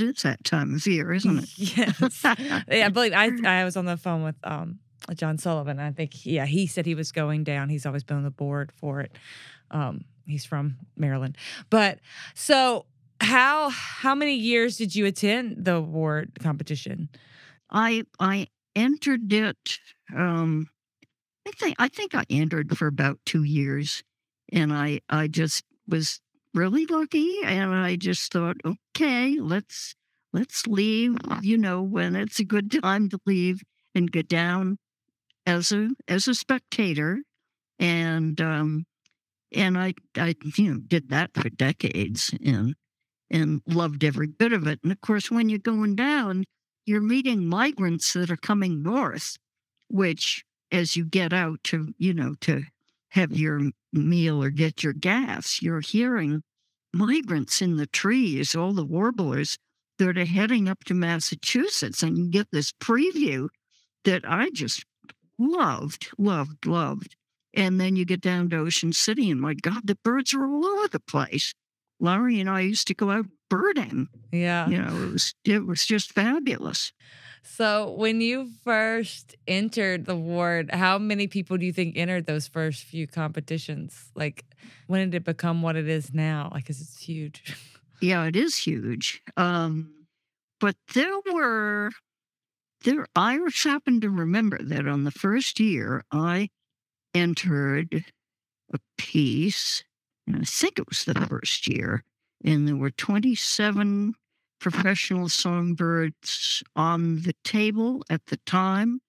[0.02, 1.49] is that time of year, isn't it?
[1.57, 2.24] yes.
[2.70, 4.80] yeah, I believe I, I was on the phone with um,
[5.16, 5.80] John Sullivan.
[5.80, 7.70] I think, yeah, he said he was going down.
[7.70, 9.12] He's always been on the board for it.
[9.72, 11.38] Um, he's from Maryland.
[11.70, 11.99] But
[12.34, 12.86] so
[13.22, 17.10] how how many years did you attend the Ward competition?
[17.72, 19.80] I I entered it.
[20.15, 20.70] Um,
[21.47, 24.03] I think I think I entered for about two years,
[24.51, 26.22] and I I just was
[26.53, 29.95] really lucky, and I just thought, okay, let's
[30.34, 31.17] let's leave.
[31.41, 33.61] You know, when it's a good time to leave
[33.95, 34.78] and get down
[35.45, 37.20] as a as a spectator,
[37.80, 38.86] and um,
[39.51, 42.76] and I I you know did that for decades and
[43.32, 44.80] and loved every bit of it.
[44.84, 46.45] And of course, when you're going down,
[46.86, 49.38] you're meeting migrants that are coming north,
[49.89, 52.63] which as you get out to, you know, to
[53.09, 53.39] have mm.
[53.39, 56.41] your meal or get your gas, you're hearing
[56.93, 59.57] migrants in the trees, all the warblers
[59.97, 63.49] that are heading up to Massachusetts, and you get this preview
[64.05, 64.86] that I just
[65.38, 67.15] loved, loved, loved.
[67.53, 70.65] And then you get down to Ocean City, and my God, the birds are all
[70.65, 71.53] over the place.
[71.99, 74.08] Larry and I used to go out birding.
[74.32, 74.68] Yeah.
[74.68, 76.93] You know, it was it was just fabulous.
[77.41, 82.47] So, when you first entered the ward, how many people do you think entered those
[82.47, 84.12] first few competitions?
[84.14, 84.45] Like,
[84.88, 86.50] when did it become what it is now?
[86.54, 87.56] Like, cause it's huge.
[88.02, 89.22] Yeah, it is huge.
[89.36, 89.93] Um,
[90.62, 91.91] but there were
[92.86, 93.06] there.
[93.14, 96.50] I happened to remember that on the first year, I
[97.14, 98.06] entered
[98.74, 99.84] a piece,
[100.26, 102.04] and I think it was the first year,
[102.43, 104.13] and there were twenty seven
[104.59, 109.01] professional songbirds on the table at the time.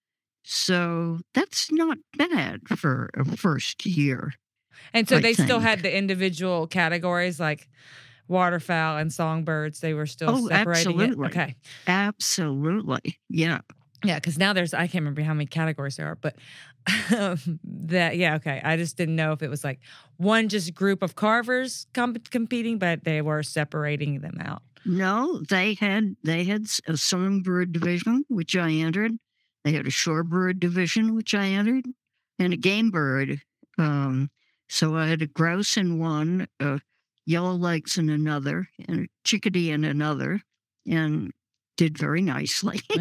[0.44, 4.32] So that's not bad for a first year.
[4.94, 7.68] And so I they still had the individual categories like
[8.28, 9.80] waterfowl and songbirds.
[9.80, 11.26] They were still Oh, separating absolutely.
[11.28, 11.30] it.
[11.30, 11.56] Okay.
[11.86, 13.18] Absolutely.
[13.28, 13.60] Yeah.
[14.05, 16.36] Yeah, because now there's I can't remember how many categories there are, but
[17.64, 18.61] that yeah, okay.
[18.64, 19.80] I just didn't know if it was like
[20.16, 24.62] one just group of carvers comp- competing, but they were separating them out.
[24.86, 29.12] No, they had they had a songbird division, which I entered.
[29.64, 31.84] They had a shorebird division, which I entered,
[32.38, 33.42] and a game bird.
[33.78, 34.30] Um,
[34.68, 36.80] so I had a grouse in one, a
[37.26, 40.40] yellow legs in another, and a chickadee in another,
[40.86, 41.32] and
[41.80, 42.82] did very nicely.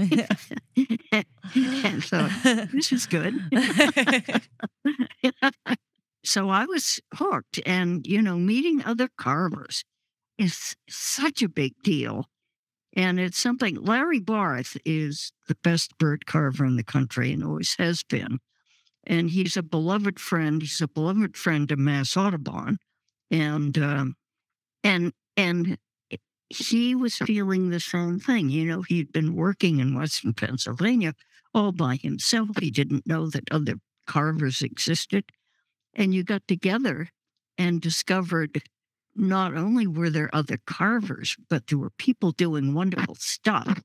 [1.53, 2.29] and so
[2.71, 3.35] this is good.
[6.23, 9.83] so I was hooked, and you know, meeting other carvers
[10.37, 12.27] is such a big deal.
[12.95, 17.75] And it's something Larry Barth is the best bird carver in the country and always
[17.79, 18.39] has been.
[19.05, 20.61] And he's a beloved friend.
[20.61, 22.77] He's a beloved friend of Mass Audubon.
[23.29, 24.15] And um,
[24.85, 25.77] and and
[26.49, 28.49] he was feeling the same thing.
[28.49, 31.13] You know, he'd been working in Western Pennsylvania
[31.53, 32.49] all by himself.
[32.59, 33.75] He didn't know that other
[34.07, 35.25] carvers existed.
[35.93, 37.09] And you got together
[37.57, 38.63] and discovered
[39.15, 43.81] not only were there other carvers, but there were people doing wonderful stuff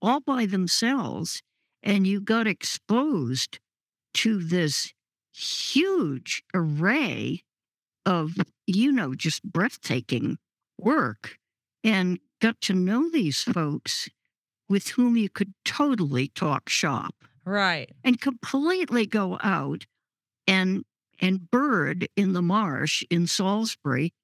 [0.00, 1.42] all by themselves.
[1.82, 3.58] And you got exposed
[4.14, 4.92] to this
[5.32, 7.42] huge array
[8.06, 8.32] of,
[8.66, 10.38] you know, just breathtaking
[10.78, 11.38] work
[11.84, 14.08] and got to know these folks
[14.68, 17.14] with whom you could totally talk shop
[17.44, 17.90] Right.
[18.04, 19.86] and completely go out
[20.46, 20.84] and
[21.22, 24.14] and bird in the marsh in Salisbury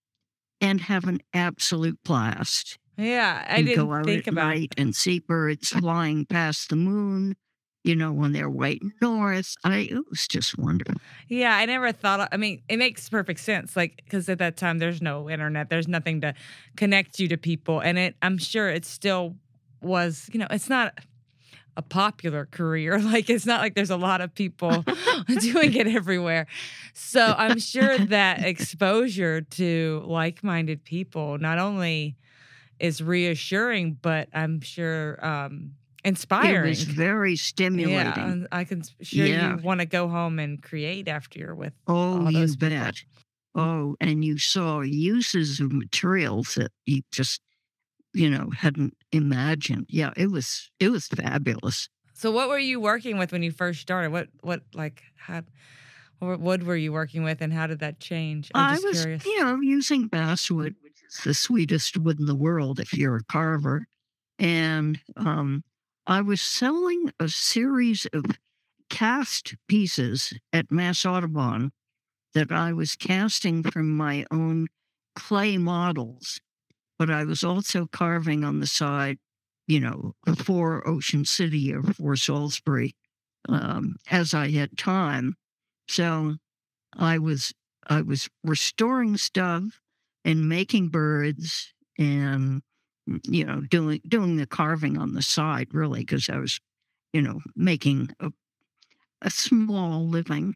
[0.63, 2.79] and have an absolute blast.
[2.97, 3.45] Yeah.
[3.47, 6.77] I and didn't go out think at about night and see birds flying past the
[6.77, 7.37] moon,
[7.87, 9.55] you know, when they're way north.
[9.65, 10.97] I it was just wonderful.
[11.29, 12.29] Yeah, I never thought.
[12.33, 13.77] I mean, it makes perfect sense.
[13.77, 16.35] Like, because at that time, there's no internet, there's nothing to
[16.77, 18.17] connect you to people, and it.
[18.23, 19.37] I'm sure it still
[19.81, 20.29] was.
[20.33, 20.99] You know, it's not
[21.77, 22.99] a popular career.
[23.07, 24.85] Like, it's not like there's a lot of people
[25.41, 26.47] doing it everywhere.
[26.93, 32.17] So I'm sure that exposure to like-minded people not only
[32.81, 35.73] is reassuring, but I'm sure um,
[36.07, 36.67] inspiring.
[36.67, 38.13] It was very stimulating.
[38.17, 39.57] Yeah, and I can sure Yeah.
[39.57, 42.69] you want to go home and create after you're with Oh, all you people.
[42.71, 43.03] bet.
[43.55, 47.41] Oh, and you saw uses of materials that you just,
[48.15, 49.87] you know, hadn't imagined.
[49.89, 51.89] Yeah, it was it was fabulous.
[52.15, 54.11] So what were you working with when you first started?
[54.13, 55.47] What what like had
[56.19, 58.51] what wood were you working with and how did that change?
[58.55, 59.25] I'm I was, curious.
[59.27, 63.25] you know, using basswood, which is the sweetest wood in the world if you're a
[63.25, 63.87] carver.
[64.39, 65.63] And um,
[66.07, 68.25] I was selling a series of
[68.89, 71.73] cast pieces at Mass Audubon
[72.35, 74.69] that I was casting from my own
[75.17, 76.41] clay models,
[76.99, 79.19] but I was also carving on the side,
[79.67, 82.95] you know, for Ocean City or for Salisbury
[83.49, 85.35] um, as I had time.
[85.89, 86.37] So
[86.97, 87.53] I was
[87.89, 89.81] I was restoring stuff
[90.25, 92.63] and making birds and
[93.25, 96.61] you know doing doing the carving on the side really because I was
[97.13, 98.31] you know making a
[99.23, 100.55] a small living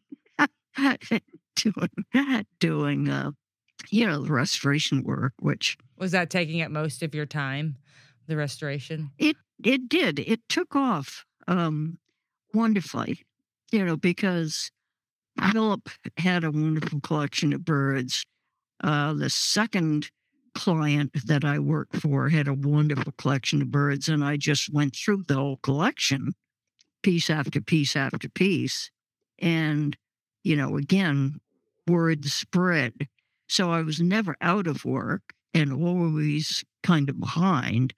[1.57, 2.46] doing that.
[2.59, 3.30] doing uh
[3.90, 7.76] you know the restoration work which Was that taking up most of your time,
[8.26, 9.11] the restoration?
[9.18, 11.98] it it did it took off um
[12.55, 13.22] wonderfully
[13.72, 14.70] you know because
[15.53, 15.88] Philip
[16.18, 18.26] had a wonderful collection of birds.
[18.82, 20.11] Uh, the second
[20.55, 24.96] client that I worked for had a wonderful collection of birds, and I just went
[24.96, 26.32] through the whole collection,
[27.03, 28.90] piece after piece after piece.
[29.38, 29.96] And,
[30.42, 31.40] you know, again,
[31.86, 33.09] word spread.
[33.48, 35.34] So I was never out of work.
[35.55, 37.94] and always kind of behind,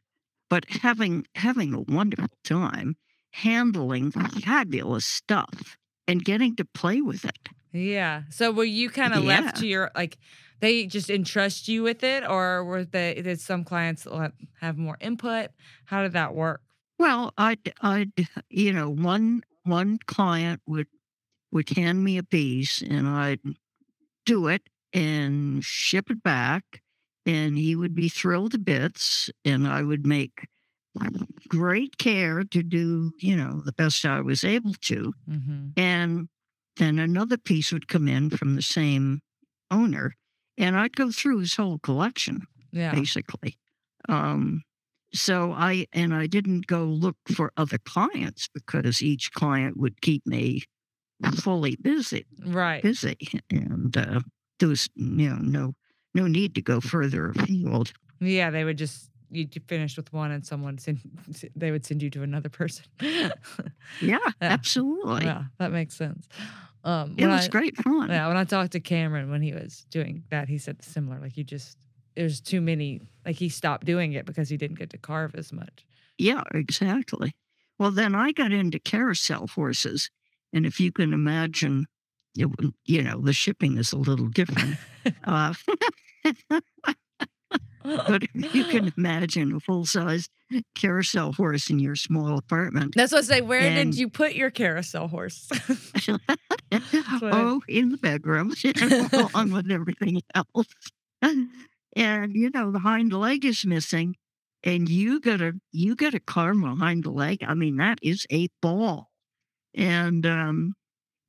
[0.49, 2.97] but having having a wonderful time
[3.33, 5.77] handling fabulous stuff
[6.07, 7.49] and getting to play with it.
[7.73, 8.23] Yeah.
[8.31, 9.41] So were you kind of Yeah.
[9.41, 10.19] left to your like
[10.61, 14.97] they just entrust you with it or were they did some clients let- have more
[15.01, 15.51] input?
[15.87, 16.61] How did that work?
[16.99, 18.13] Well, I'd, I'd,
[18.49, 20.87] you know, one one client would
[21.51, 23.41] would hand me a piece, and I'd
[24.25, 24.63] do it
[24.93, 26.83] and ship it back,
[27.27, 30.47] and he would be thrilled to bits, and I would make
[31.49, 35.69] great care to do, you know, the best I was able to, Mm-hmm.
[35.77, 36.29] and
[36.77, 39.21] then another piece would come in from the same
[39.71, 40.15] owner,
[40.59, 42.93] and I'd go through his whole collection Yeah.
[42.95, 43.57] basically.
[44.09, 44.63] Um,
[45.15, 50.27] so I and I didn't go look for other clients because each client would keep
[50.27, 50.63] me
[51.37, 52.83] fully busy, Right.
[52.83, 53.17] busy,
[53.51, 54.21] and uh,
[54.59, 55.75] there was you know no
[56.15, 57.93] no need to go further afield.
[58.21, 61.01] Yeah, they would just you finished with one and someone send
[61.57, 62.85] they would send you to another person.
[64.01, 65.25] Yeah, absolutely.
[65.25, 66.29] Yeah, that makes sense.
[66.85, 68.09] Um, It was I- great fun.
[68.11, 71.19] Yeah, when I talked to Cameron when he was doing that, he said similar.
[71.21, 71.77] Like you just
[72.17, 73.01] there's too many.
[73.27, 75.85] Like he stopped doing it because he didn't get to carve as much.
[76.19, 77.33] Yeah, exactly.
[77.79, 80.11] Well, then I got into carousel horses,
[80.53, 81.87] and if you can imagine,
[82.37, 82.49] it,
[82.85, 84.77] you know, the shipping is a little different.
[85.25, 85.55] uh,
[88.09, 90.29] but you can imagine a full size
[90.75, 92.95] carousel horse in your small apartment.
[92.95, 93.41] That's what I say.
[93.41, 95.49] Where And- did you put your carousel horse?
[97.23, 98.55] oh, in the bedroom,
[99.35, 100.67] along with everything else.
[101.95, 104.17] And you know, the hind leg is missing,
[104.65, 107.45] and you gotta you gotta carve behind the leg.
[107.47, 109.11] I mean, that is a ball.
[109.75, 110.75] And um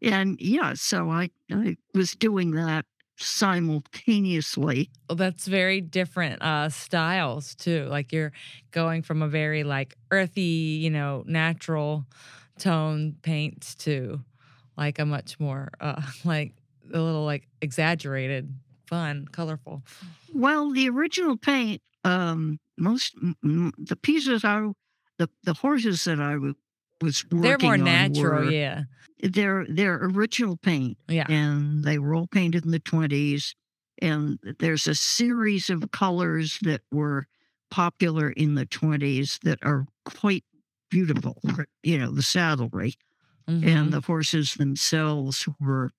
[0.02, 2.86] and yeah, so I I was doing that
[3.24, 4.90] simultaneously.
[5.10, 7.86] Well, that's very different uh, styles too.
[7.90, 8.32] Like you're
[8.72, 10.42] going from a very like earthy,
[10.82, 12.06] you know, natural
[12.60, 14.22] tone paints to
[14.78, 16.54] like a much more uh, like
[16.94, 18.54] a little like exaggerated,
[18.88, 19.82] fun, colorful.
[20.34, 24.74] Well, the original paint, um, most m- m- the pieces are
[25.18, 26.36] the the horses that I
[27.04, 28.84] was working They're more natural, were- yeah.
[29.22, 31.26] They're they're original paint, Yeah.
[31.30, 33.56] and they were all painted in the twenties.
[34.02, 37.28] And there's a series of colors that were
[37.72, 40.44] popular in the twenties that are quite
[40.90, 41.38] beautiful.
[41.84, 42.96] You know, the saddlery
[43.50, 43.66] Mhm.
[43.66, 45.92] and the horses themselves were,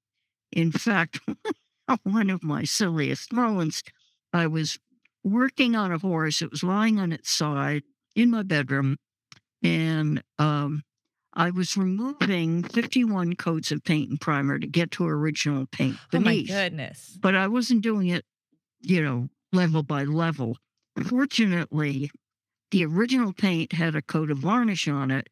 [0.53, 1.21] in fact,
[2.03, 3.83] one of my silliest moments.
[4.33, 4.79] I was
[5.23, 6.43] working on a horse.
[6.43, 7.83] It was lying on its side
[8.15, 8.97] in my bedroom,
[9.63, 10.83] and um,
[11.35, 16.21] I was removing 51 coats of paint and primer to get to original paint oh
[16.21, 17.19] my goodness.
[17.21, 18.25] But I wasn't doing it,
[18.81, 20.57] you know, level by level.
[21.05, 22.11] Fortunately,
[22.71, 25.29] the original paint had a coat of varnish on it,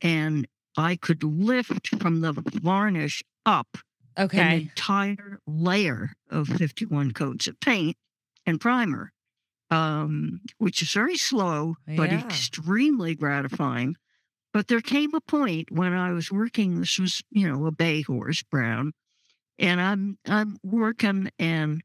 [0.00, 3.78] and I could lift from the varnish up
[4.18, 4.40] okay.
[4.40, 7.96] an entire layer of 51 coats of paint
[8.46, 9.12] and primer,
[9.70, 13.96] um, which is very slow, but extremely gratifying.
[14.52, 18.02] But there came a point when I was working, this was, you know, a bay
[18.02, 18.92] horse, brown,
[19.58, 21.82] and I'm I'm working and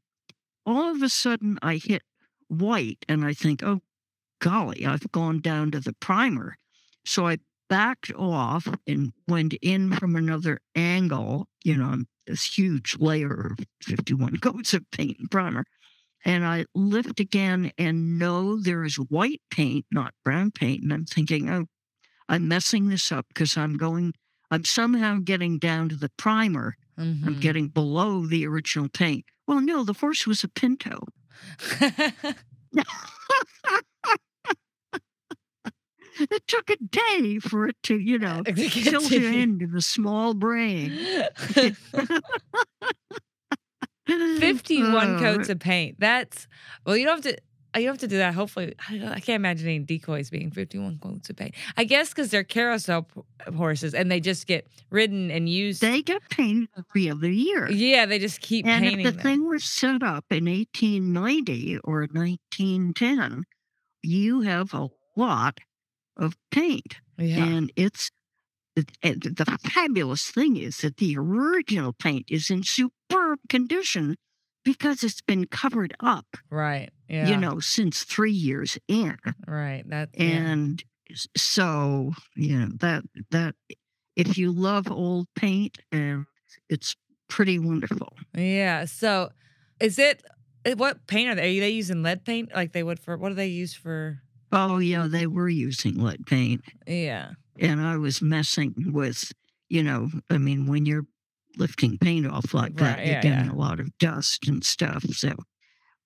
[0.66, 2.02] all of a sudden I hit
[2.48, 3.80] white and I think, oh
[4.40, 6.56] golly, I've gone down to the primer.
[7.04, 7.38] So I
[7.68, 14.36] backed off and went in from another angle, you know, this huge layer of 51
[14.42, 15.64] coats of paint and primer.
[16.24, 20.82] And I lift again and know there is white paint, not brown paint.
[20.82, 21.66] And I'm thinking, oh,
[22.28, 24.14] I'm messing this up because I'm going,
[24.50, 26.76] I'm somehow getting down to the primer.
[26.96, 27.40] I'm Mhm.
[27.40, 29.24] getting below the original paint.
[29.46, 31.06] Well, no, the horse was a pinto.
[36.20, 40.92] it took a day for it to, you know, filter into the small brain.
[44.08, 46.00] 51 Uh, coats of paint.
[46.00, 46.48] That's
[46.84, 47.40] well, you don't have to.
[47.78, 48.34] You have to do that.
[48.34, 51.54] Hopefully, I, I can't imagine any decoys being 51 coats of paint.
[51.76, 55.80] I guess because they're carousel p- horses and they just get ridden and used.
[55.80, 57.70] They get painted every other year.
[57.70, 59.22] yeah, they just keep And painting if the them.
[59.22, 63.44] thing was set up in 1890 or 1910,
[64.02, 65.58] you have a lot
[66.16, 66.96] of paint.
[67.16, 67.44] Yeah.
[67.44, 68.10] And it's
[69.02, 74.16] the fabulous thing is that the original paint is in superb condition
[74.64, 76.90] because it's been covered up, right.
[77.08, 77.28] Yeah.
[77.28, 79.16] you know, since three years in.
[79.46, 79.82] Right.
[79.88, 80.10] That.
[80.18, 83.54] And s- so, you know, that, that,
[84.16, 86.26] if you love old paint, and
[86.68, 86.96] it's
[87.28, 88.12] pretty wonderful.
[88.36, 88.84] Yeah.
[88.84, 89.30] So,
[89.80, 90.22] is it
[90.64, 91.56] Eh, What paint are they?
[91.56, 93.16] Are they using lead paint like they would for?
[93.16, 94.18] What do they use for?
[94.50, 96.62] Oh, yeah, they were using lead paint.
[96.86, 97.30] Yeah.
[97.60, 99.30] And I was messing with,
[99.68, 101.06] you know, I mean, when you're
[101.56, 103.52] lifting paint off like that, Right, you're getting yeah.
[103.52, 105.04] a lot of dust and stuff.
[105.10, 105.32] So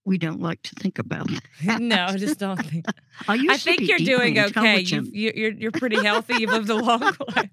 [0.04, 1.28] we don't like to think about
[1.64, 1.80] that.
[1.80, 2.86] no, I just don't think.
[3.28, 4.80] I, I think you're doing okay.
[4.80, 6.34] You, you, you're you're pretty healthy.
[6.38, 7.50] You've lived a long life.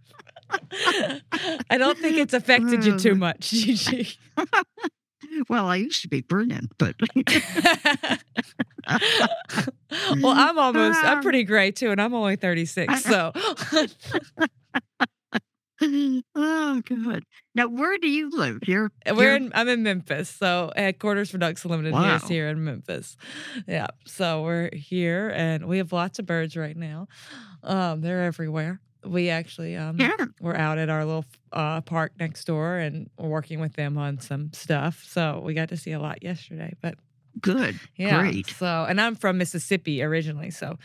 [1.70, 3.20] I don't think it's affected you too um.
[3.20, 4.18] much, Gigi.
[5.48, 6.96] well, I used to be brilliant, but
[10.22, 11.04] well, I'm almost.
[11.04, 13.04] I'm pretty gray too, and I'm only 36.
[13.04, 13.32] So
[16.36, 17.24] oh, good.
[17.56, 18.60] Now, where do you live?
[18.68, 19.52] You're we're you're- in.
[19.54, 20.30] I'm in Memphis.
[20.30, 22.28] So headquarters for Ducks Unlimited here is Wow.
[22.28, 23.16] here in Memphis.
[23.68, 23.88] Yeah.
[24.06, 27.08] So we're here, and we have lots of birds right now.
[27.64, 28.80] Um, they're everywhere.
[29.06, 30.16] We actually um Yeah.
[30.42, 34.20] we're out at our little uh, park next door, and we're working with them on
[34.20, 35.04] some stuff.
[35.08, 36.96] So we got to see a lot yesterday, but.
[37.42, 37.80] Good.
[37.96, 38.22] Yeah.
[38.22, 38.48] Great.
[38.48, 40.52] So, and I'm from Mississippi originally.
[40.52, 40.78] So,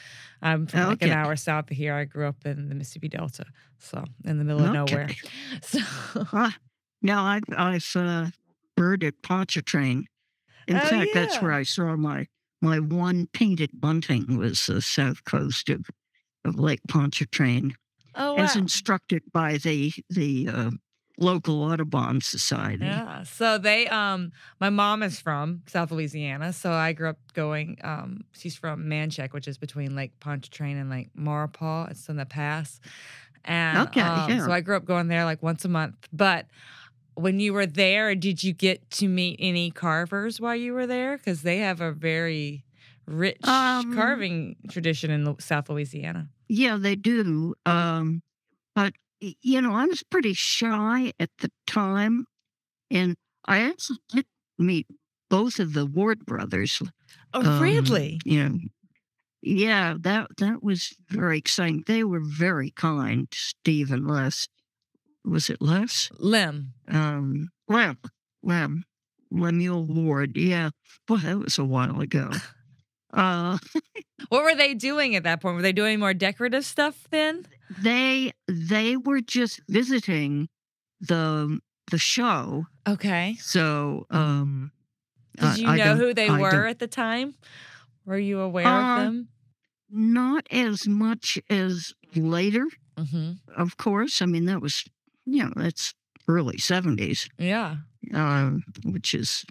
[0.42, 1.94] I'm from like an hour south of here.
[1.94, 3.46] I grew up in the Mississippi Delta.
[3.78, 5.09] So, in the middle of nowhere.
[5.62, 5.78] So,
[6.32, 6.57] Ah,
[7.02, 8.26] no, I've I've uh,
[8.76, 10.07] birded Pontchartrain.
[10.66, 12.26] In Oh, fact, that's where I saw my
[12.62, 15.84] my one painted bunting was the south coast of,
[16.44, 17.74] of Lake Pontchartrain,
[18.14, 20.70] oh, as instructed by the the uh,
[21.19, 22.85] local Audubon Society.
[22.85, 23.23] Yeah.
[23.23, 26.53] So they um my mom is from South Louisiana.
[26.53, 30.91] So I grew up going um she's from Manchac, which is between Lake Pontchartrain and
[30.91, 31.91] Lake Maurepas.
[31.93, 32.81] It's in the pass.
[33.45, 34.45] And Okay, um, yeah.
[34.47, 35.95] so I grew up going there like once a month.
[36.12, 36.47] But
[37.15, 41.17] when you were there, did you get to meet any carvers while you were there?
[41.17, 42.65] Because they have a very
[43.07, 46.29] rich Um, carving tradition in South Louisiana.
[46.49, 47.55] Yeah, they do.
[47.67, 48.23] Um,
[48.75, 48.95] but
[49.43, 52.27] you know, I was pretty shy at the time,
[52.91, 53.16] and
[53.47, 54.27] I actually did
[54.59, 54.87] meet
[55.31, 56.81] both of the Ward brothers.
[57.33, 58.20] Oh, Um, really?
[58.25, 58.59] You know,
[59.43, 61.85] yeah, that that was very exciting.
[61.87, 64.49] They were very kind, Steve and Les.
[65.25, 66.11] Was it Les?
[66.18, 66.75] Lim.
[66.89, 67.99] Um, Lem,
[68.43, 68.85] Lem,
[69.31, 70.37] Lemuel Ward.
[70.37, 70.70] Yeah,
[71.07, 72.31] boy, that was a while ago.
[73.15, 73.59] Uh,
[74.31, 75.57] What were they doing at that point?
[75.57, 77.47] Were they doing more decorative stuff then?
[77.83, 80.49] they they were just visiting
[81.01, 81.61] the
[81.91, 82.67] the show.
[82.89, 83.37] Okay.
[83.41, 84.73] So, um,
[85.39, 87.35] Did you I know who they I were don't- at the time?
[88.07, 89.29] Were you aware Uh, of them?
[89.91, 93.33] Not as much as later, Mm-hmm.
[93.57, 94.23] of course.
[94.23, 94.85] I mean, that was
[95.27, 95.95] you know that's
[96.29, 97.77] early seventies, Yeah.
[98.15, 99.45] um, which is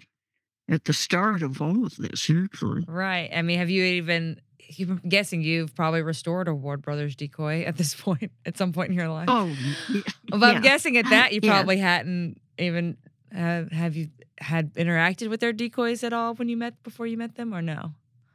[0.68, 2.30] at the start of all of this.
[2.30, 3.30] Actually, Right.
[3.34, 4.40] I mean, have you even?
[4.80, 8.90] I'm guessing you've probably restored a Ward Brothers decoy at this point, at some point
[8.90, 9.26] in your life.
[9.28, 9.54] oh,
[9.92, 10.60] y- But I'm yeah.
[10.60, 11.52] guessing at that you Yeah.
[11.52, 12.96] probably hadn't even.
[13.34, 14.08] Uh, have you
[14.38, 17.60] had interacted with their decoys at all when you met before you met them, or
[17.60, 17.92] no,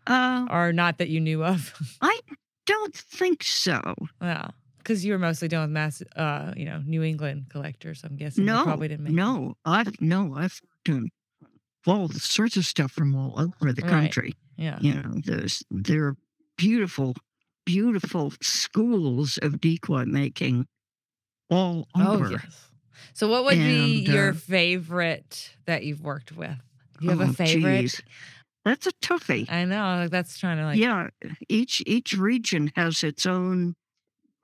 [0.08, 1.74] uh, or not that you knew of?
[2.02, 2.20] I
[2.66, 3.82] don't think so.
[4.22, 8.02] yeah, because you were mostly dealing with mass, uh, you know, New England collectors.
[8.04, 9.14] I'm guessing No, probably didn't make.
[9.14, 11.08] no, I've no, I've done
[11.88, 13.90] all sorts of stuff from all over the Right.
[13.92, 14.34] country.
[14.58, 14.78] Yeah.
[14.82, 16.16] You know, there's there are
[16.58, 17.16] beautiful,
[17.66, 20.68] beautiful schools of decoy making
[21.50, 22.26] all over.
[22.28, 22.66] Oh yes.
[23.14, 26.58] So, what would be your uh, favorite that you've worked with?
[27.00, 27.82] Do you have a Oh, favorite?
[27.84, 28.02] geez.
[28.66, 29.50] That's a toughie.
[29.50, 30.78] I know that's trying to like.
[30.78, 31.08] yeah,
[31.48, 33.76] each each region has its own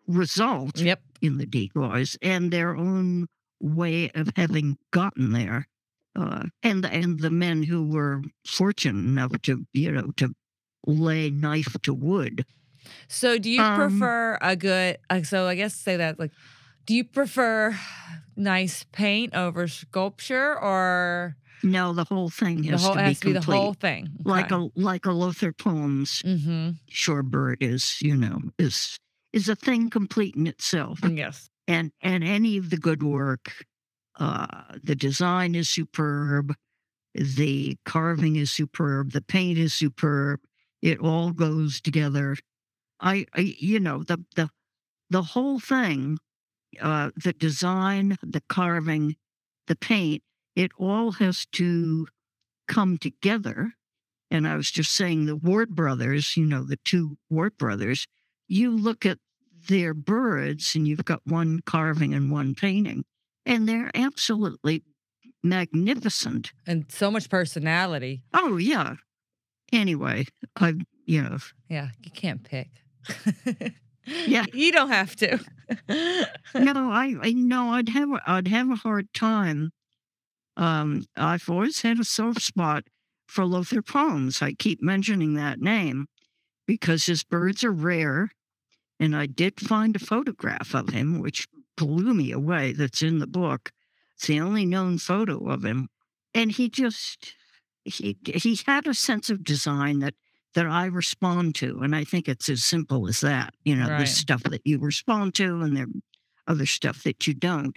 [0.08, 1.02] result Yep.
[1.22, 3.28] in the decoys and their own
[3.60, 5.68] way of having gotten there.
[6.16, 10.34] Uh, and and the men who were fortunate enough to you know to
[10.88, 12.45] lay knife to wood.
[13.07, 14.97] So, do you Um, prefer a good?
[15.09, 16.32] Uh, so, I guess say that like,
[16.86, 17.78] do you prefer
[18.36, 23.20] nice paint over sculpture, or No, the whole thing the has whole to be has
[23.22, 23.57] to be complete.
[23.57, 24.09] the whole thing?
[24.24, 26.72] Like a like a Lothrop Holmes Mm-hmm.
[26.91, 28.97] shorebird is, you know, is
[29.34, 30.99] is a thing complete in itself.
[31.03, 31.49] Yes.
[31.68, 33.66] And and any of the good work,
[34.20, 36.53] uh, the design is superb,
[37.13, 40.39] the carving is superb, the paint is superb.
[40.82, 42.36] It all goes together.
[42.99, 44.49] I, I you know, the the
[45.09, 46.18] the whole thing,
[46.82, 49.16] uh, the design, the carving,
[49.68, 50.24] the paint,
[50.55, 52.07] it all has to
[52.68, 53.74] come together.
[54.32, 58.07] And I was just saying the Ward brothers, you know, the two Ward brothers,
[58.47, 59.20] you look at
[59.68, 63.05] their birds and you've got one carving and one painting,
[63.46, 64.84] and they're absolutely
[65.43, 66.52] magnificent.
[66.66, 68.24] And so much personality.
[68.34, 68.96] Oh, yeah.
[69.72, 70.26] Anyway,
[70.56, 70.74] I,
[71.06, 71.38] you know,
[71.70, 72.70] Yeah, you can't pick.
[74.06, 74.46] Yeah.
[74.54, 75.39] you don't have to.
[76.56, 79.72] no, I, I no, I'd have, a- I'd have a hard time.
[80.58, 82.84] Um, I've always had a soft spot
[83.28, 84.41] for Lothrop Holmes.
[84.41, 86.06] I keep mentioning that name
[86.68, 88.30] because his birds are rare.
[89.00, 93.28] And I did find a photograph of him, which blew me away, that's in the
[93.28, 93.71] book.
[94.15, 95.89] It's the only known photo of him.
[96.34, 97.34] And he just,
[97.84, 100.13] he, he had a sense of design that
[100.53, 101.82] that I respond to.
[101.82, 103.53] And I think it's as simple as that.
[103.65, 103.97] You know, Right.
[103.97, 105.88] there's stuff that you respond to and there
[106.47, 107.76] other stuff that you don't.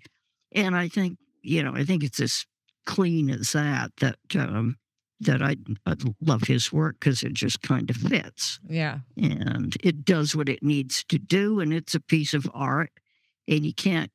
[0.53, 2.47] And I think, you know, I think it's as
[2.87, 4.77] clean as that, that, um,
[5.21, 9.01] that I, I love his work because it just kind of fits Yeah.
[9.17, 11.59] and it does what it needs to do.
[11.59, 12.93] And it's a piece of art
[13.49, 14.11] and you can't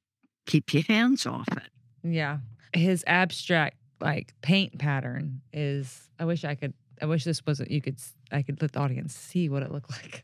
[0.45, 1.63] keep your hands off it.
[2.03, 2.37] Yeah.
[2.73, 7.81] His abstract like paint pattern is I wish I could I wish this wasn't you
[7.81, 7.97] could
[8.31, 10.23] I could let the audience see what it looked like.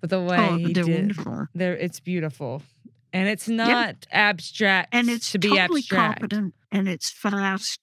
[0.00, 1.46] But the oh, way Oh, he they're did wonderful.
[1.54, 2.62] there it's beautiful.
[3.12, 6.20] And it's not abstract And it's to be totally abstract.
[6.20, 7.80] competent and it's fast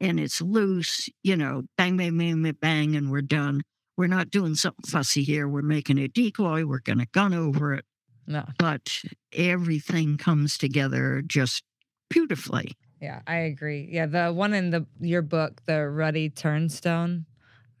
[0.00, 3.62] and it's loose, you know, bang, bang, bang, bang, bang, and we're done.
[3.96, 5.46] We're not doing something fussy here.
[5.46, 6.64] We're making a decoy.
[6.66, 7.84] We're going to gun over it.
[8.26, 8.44] No.
[8.58, 9.02] But
[9.32, 11.62] everything comes together just
[12.10, 12.72] beautifully.
[13.00, 13.88] Yeah, I agree.
[13.90, 17.24] Yeah, the one in the your book, the ruddy turnstone,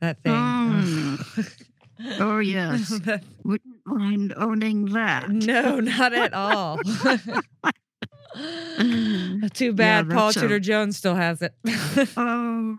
[0.00, 0.32] that thing.
[0.32, 1.54] Mm.
[2.20, 2.90] Oh, yes.
[3.44, 5.30] Wouldn't mind owning that.
[5.30, 6.78] no, not at all.
[9.54, 11.54] Too bad Yeah, Paul that's a- Tudor Jones still has it.
[12.16, 12.78] Oh,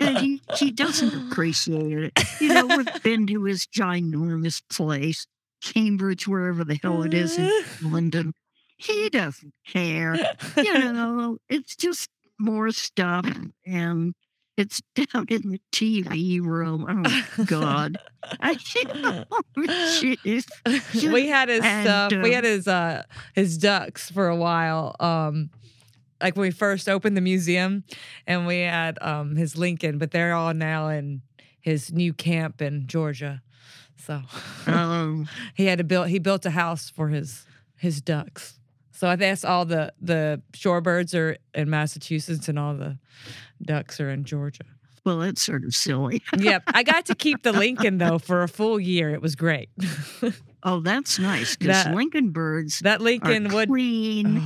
[0.00, 2.40] and he, he doesn't appreciate it.
[2.40, 5.26] You know, we've been to his ginormous place,
[5.62, 7.50] Cambridge, wherever the hell it is in
[7.82, 8.32] London.
[8.76, 10.16] He doesn't care.
[10.56, 13.26] You know, it's just more stuff
[13.66, 14.14] and
[14.56, 16.86] it's down in the TV room.
[16.88, 17.98] Oh, God.
[18.40, 18.54] I,
[19.56, 20.44] jeez.
[21.12, 22.12] we had his And, stuff.
[22.12, 23.02] we um, had his uh
[23.34, 24.94] his ducks for a while.
[25.00, 25.50] Um
[26.20, 27.84] like when we first opened the museum
[28.26, 31.22] and we had um his Lincoln, but they're all now in
[31.60, 33.42] his new camp in Georgia.
[34.08, 34.22] So
[34.66, 35.26] Oh.
[35.54, 37.44] he had to build he built a house for his
[37.76, 38.58] his ducks.
[38.92, 42.96] So I guess all the the shorebirds are in Massachusetts and all the
[43.62, 44.64] ducks are in Georgia.
[45.04, 46.22] Well, that's sort of silly.
[46.38, 46.62] yep.
[46.68, 49.10] I got to keep the Lincoln though for a full year.
[49.10, 49.68] It was great.
[50.64, 54.42] Oh, that's nice because That- Lincoln birds That Lincoln are would clean.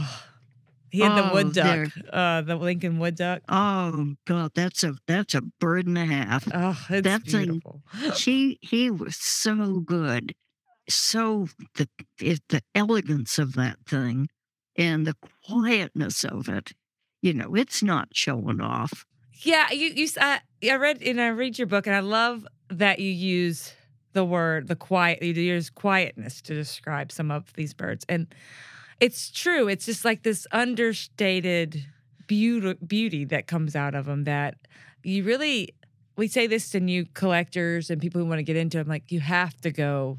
[0.93, 3.40] He had the Oh, wood duck, uh, the Lincoln wood duck.
[3.49, 6.47] Oh God, that's a that's a bird and a half.
[6.53, 7.82] Oh, it's that beautiful.
[7.95, 10.34] thing, he he was so good,
[10.88, 11.88] so the
[12.20, 14.28] it, the elegance of that thing,
[14.76, 15.16] and the
[15.47, 16.72] quietness of it.
[17.22, 19.07] You know, it's not showing off.
[19.43, 22.99] Yeah, you you I, I read and I read your book and I love that
[22.99, 23.72] you use
[24.12, 28.26] the word the quiet you use quietness to describe some of these birds and
[29.03, 29.68] it's true.
[29.68, 31.84] It's just like this understated
[32.28, 34.57] beauty beauty that comes out of them that
[35.03, 35.74] you really
[36.16, 39.11] we say this to new collectors and people who want to get into them like
[39.11, 40.18] you have to go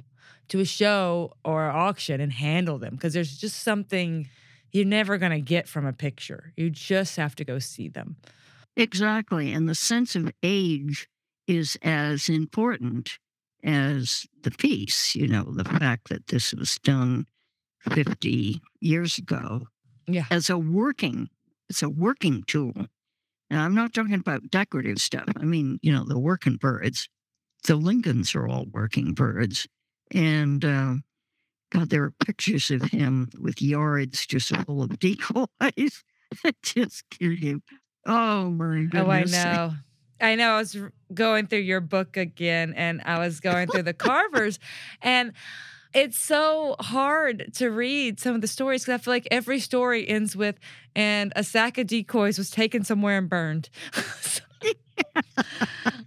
[0.49, 4.27] to a show or auction and handle them because there's just something
[4.73, 6.51] you're never going to get from a picture.
[6.57, 8.17] You just have to go see them.
[8.75, 11.07] Exactly, and the sense of age
[11.47, 13.19] is as important
[13.63, 15.15] as the piece.
[15.15, 17.27] You know, the fact that this was done
[17.91, 19.67] fifty years ago.
[20.05, 20.25] Yeah.
[20.29, 21.29] as a working
[21.69, 26.03] it's a working tool and i'm not talking about decorative stuff i mean you know
[26.05, 27.07] the working birds
[27.63, 29.65] the lincolns are all working birds
[30.13, 30.95] and uh,
[31.71, 35.47] god there are pictures of him with yards just full of decoys
[36.43, 37.61] that just you
[38.05, 39.73] oh my goodness Oh, I know.
[40.21, 40.55] I know.
[40.55, 40.77] I was
[41.13, 44.59] going through your book again and I was going through the carvers
[45.01, 45.31] and
[45.93, 50.07] it's so hard to read some of the stories because I feel like every story
[50.07, 50.57] ends with,
[50.95, 53.69] and a sack of decoys was taken somewhere and burned.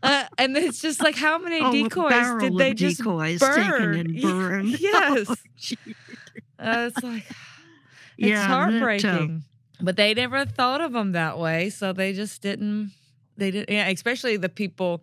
[0.02, 3.54] uh, and it's just like, how many Oh, decoys did they just decoys burn?
[3.54, 4.68] taken and burned.
[4.80, 5.28] yes.
[5.28, 5.34] Oh.
[6.58, 7.36] Uh, it's like, it's
[8.16, 9.44] Yeah, that, uh, heartbreaking.
[9.80, 12.92] but they never thought of them that way, so they just didn't.
[13.36, 13.70] They didn't.
[13.70, 15.02] Yeah, especially the people,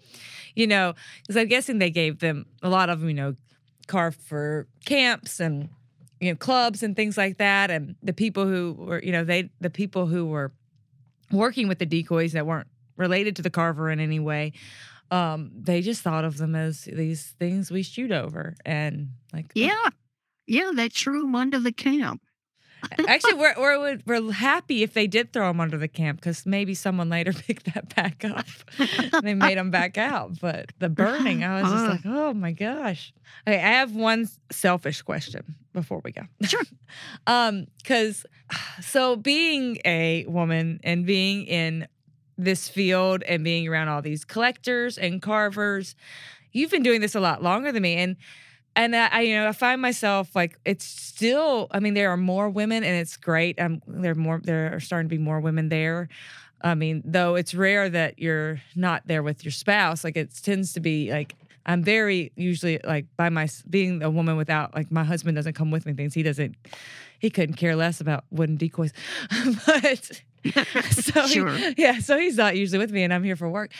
[0.56, 3.36] you know, because I'm guessing they gave them a lot of them, you know,
[3.88, 5.70] carved for camps and
[6.20, 9.50] you know clubs and things like that, and the people who were, you know, they
[9.60, 10.52] the people who were
[11.32, 12.68] working with the decoys that weren't
[12.98, 14.54] related to the carver in any way.
[15.12, 19.90] Um, they just thought of them as these things we shoot over, and like, yeah.
[20.46, 22.22] Yeah they threw them under the camp
[23.08, 26.74] Actually, we're, we're we're happy if they did throw them under the camp because maybe
[26.74, 28.46] someone later picked that back up.
[28.80, 30.40] and they made them back out.
[30.40, 33.14] But the burning, I was just like, oh my gosh.
[33.48, 36.24] Okay, I have one selfish question before we go.
[36.44, 36.62] Sure.
[37.28, 38.26] um, because
[38.82, 41.88] so being a woman and being in
[42.38, 45.96] this field and being around all these collectors and carvers.
[46.52, 48.16] You've been doing this a lot longer than me, and
[48.76, 51.68] and I, you know, I find myself like it's still.
[51.72, 53.60] I mean, there are more women, and it's great.
[53.60, 54.40] Um, there are more.
[54.44, 56.10] There are starting to be more women there.
[56.62, 60.04] I mean, though it's rare that you're not there with your spouse.
[60.04, 64.38] Like it tends to be like I'm very usually like by my being a woman
[64.38, 66.14] without like my husband doesn't come with me things.
[66.14, 66.56] He doesn't.
[67.20, 68.92] He couldn't care less about wooden decoys,
[69.66, 70.22] but
[70.92, 71.50] so Sure.
[71.54, 72.00] he- yeah.
[72.00, 73.72] So he's not usually with me, and I'm here for work.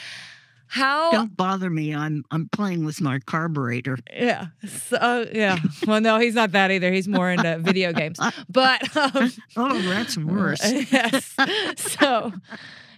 [0.66, 1.94] How Don't bother me.
[1.94, 3.98] I'm I'm playing with my carburetor.
[4.12, 4.46] Yeah.
[4.66, 5.58] So uh, yeah.
[5.86, 6.92] Well, no, he's not that either.
[6.92, 8.18] He's more into video games.
[8.48, 10.60] But um, Oh, that's worse.
[10.90, 11.36] yes.
[11.76, 12.32] So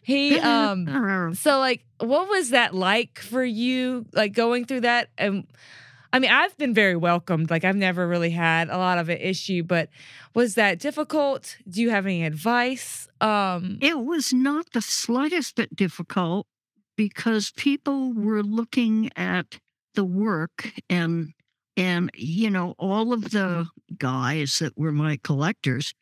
[0.02, 5.44] he um so like what was that like for you like going through that and
[6.12, 9.18] I mean I've been very welcomed like I've never really had a lot of an
[9.18, 9.88] issue but
[10.32, 15.74] was that difficult do you have any advice um It was not the slightest bit
[15.74, 16.46] difficult
[16.96, 19.58] because people were looking at
[19.94, 21.32] the work and
[21.76, 23.66] and you know all of the
[23.98, 25.94] guys that were my collectors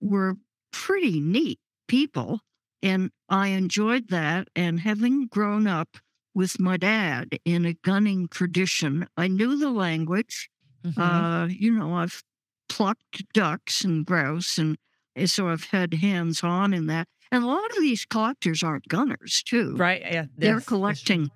[0.00, 0.36] were
[0.72, 2.40] pretty neat people
[2.82, 5.98] and I enjoyed that and having grown up
[6.34, 10.48] with my dad in a gunning tradition I knew the language
[10.84, 10.94] mhm.
[10.96, 12.22] uh, you know, I've
[12.68, 14.78] plucked ducks and grouse, and
[15.16, 17.08] eh, so I've had hands on in that.
[17.32, 19.76] And a lot of these collectors aren't gunners, too.
[19.76, 21.30] right yeah They're yes, collecting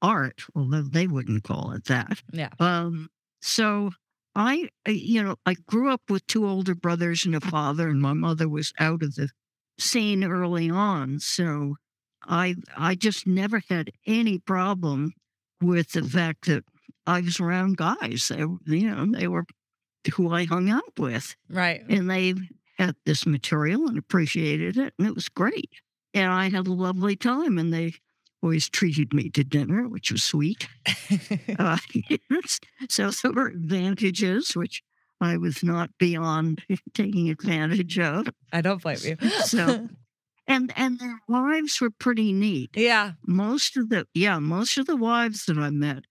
[0.00, 2.22] art, although they wouldn't call it that.
[2.32, 3.08] yeah Um,
[3.40, 3.90] so
[4.34, 8.00] I, uh, you know, I grew up with two older brothers and a father, and
[8.00, 9.28] my mother was out of the
[9.78, 11.18] scene early on.
[11.20, 11.76] So
[12.26, 15.12] I, I just never had any problem
[15.60, 16.64] with the fact that
[17.06, 18.30] I was around guys.
[18.30, 18.38] They,
[18.76, 19.44] you know, they were
[20.14, 22.34] who I hung out with, right and they
[22.82, 25.70] had this material and appreciated it, and it was great.
[26.14, 27.94] And I had a lovely time, and they
[28.42, 30.68] always treated me to dinner, which was sweet.
[31.58, 31.78] Uh,
[32.88, 34.82] so there were advantages, which
[35.20, 36.62] I was not beyond
[36.94, 38.28] taking advantage of.
[38.52, 39.16] I don't blame you
[39.46, 39.88] So-
[40.48, 42.70] And and their wives were pretty neat.
[42.74, 46.02] yeah Most of the yeah, most of the wives that I met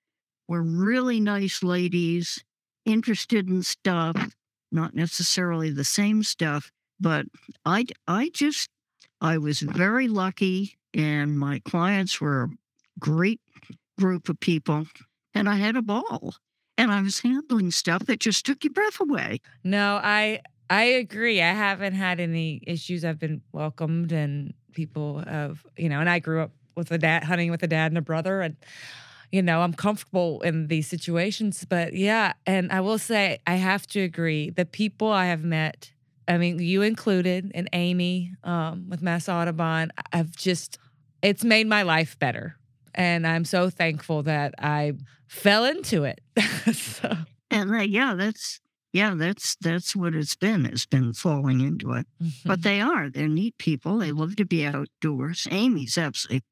[0.47, 2.41] were really nice ladies,
[2.85, 4.15] interested in stuff,
[4.71, 7.25] not necessarily the same stuff, but
[7.65, 8.69] I I just
[9.19, 12.49] I was very lucky and my clients were a
[12.99, 13.41] great
[13.99, 14.85] group of people
[15.33, 16.35] and I had a ball.
[16.77, 19.39] And I was handling stuff that just took your breath away.
[19.63, 21.41] No, I I agree.
[21.41, 23.05] I haven't had any issues.
[23.05, 27.23] I've been welcomed and people have, you know, and I grew up with a dad
[27.23, 28.55] hunting with a dad and a brother and
[29.31, 33.87] you know, I'm comfortable in these situations, but yeah, and I will say I have
[33.87, 34.49] to agree.
[34.49, 35.91] The people I have met,
[36.27, 40.77] I mean, you included and Amy um, with Mass Audubon, I've just
[41.21, 42.57] it's made my life better.
[42.93, 44.93] And I'm so thankful that I
[45.27, 46.19] fell into it.
[46.73, 47.15] so
[47.49, 48.59] And uh, yeah, that's
[48.93, 50.65] yeah, that's that's what it's been.
[50.65, 52.05] It's been falling into it.
[52.45, 53.09] But they are.
[53.09, 53.99] They're neat people.
[53.99, 55.47] They love to be outdoors.
[55.49, 56.43] Amy's absolutely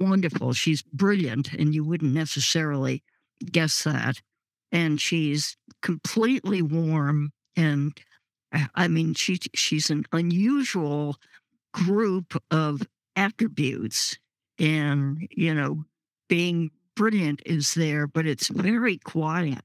[0.00, 0.52] wonderful.
[0.52, 3.02] She's brilliant, and you wouldn't necessarily
[3.52, 4.20] guess that.
[4.72, 7.32] And she's completely warm.
[7.56, 7.96] And
[8.52, 11.16] uh, I mean, she she's an unusual
[11.72, 12.82] group of
[13.14, 14.18] attributes.
[14.58, 15.84] And, you know,
[16.28, 19.60] being brilliant is there, but it's very quiet.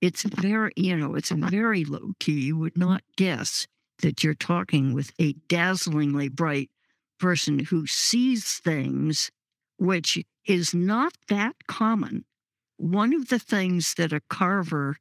[0.00, 2.40] It's very, you know, it's very low key.
[2.40, 3.66] You would not guess
[4.02, 6.70] that you're talking with a dazzlingly bright
[7.18, 9.30] person who sees things,
[9.80, 12.26] which is not that common.
[12.76, 14.98] One of the things that a carver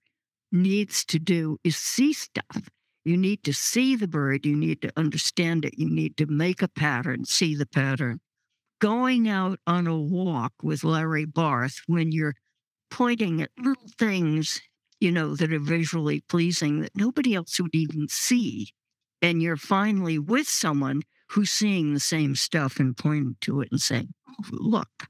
[0.53, 2.69] needs to do is see stuff.
[3.03, 6.61] You need to see the bird, you need to understand it, you need to make
[6.61, 8.21] a pattern, see the pattern.
[8.79, 12.35] Going out on a walk with Larry Barth when you're
[12.89, 14.61] pointing at little things,
[15.01, 18.69] you know, that are visually pleasing that nobody else would even see.
[19.21, 23.81] And you're finally with someone who's seeing the same stuff and pointing to it and
[23.81, 25.07] saying, oh, look.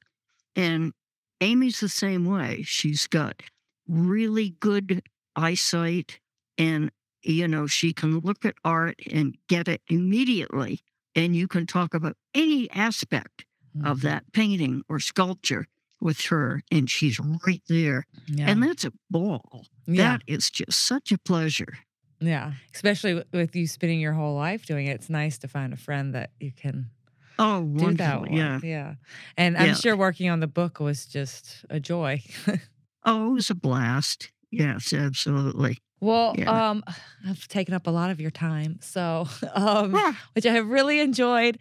[0.56, 0.94] And
[1.42, 2.64] Amy's the same way.
[2.64, 3.42] She's got
[3.88, 5.02] really good
[5.36, 6.20] eyesight
[6.58, 6.92] and,
[7.22, 10.82] you know, she can look at art and get it immediately.
[11.16, 13.46] And you can talk about any aspect
[13.84, 14.08] of mm-hmm.
[14.08, 15.68] that painting or sculpture
[16.02, 18.06] with her, and she's right there.
[18.28, 18.50] Yeah.
[18.50, 19.66] And that's a ball.
[19.86, 20.04] Yeah.
[20.04, 21.80] That is just such a pleasure.
[22.22, 25.74] Yeah, especially with- with you spending your whole life doing it, it's nice to find
[25.74, 26.90] a friend that you can
[27.38, 28.22] Oh, do that wonderful.
[28.24, 28.32] with.
[28.32, 28.60] Yeah.
[28.64, 28.94] yeah.
[29.38, 29.74] And I'm Yeah.
[29.76, 32.22] sure working on the book was just a joy.
[33.06, 34.30] Oh, it was a blast.
[34.52, 35.78] Yes, absolutely.
[36.02, 36.70] Well, Yeah.
[36.72, 36.84] um,
[37.28, 39.96] I've taken up a lot of your time, so um,
[40.34, 41.60] which I have really enjoyed.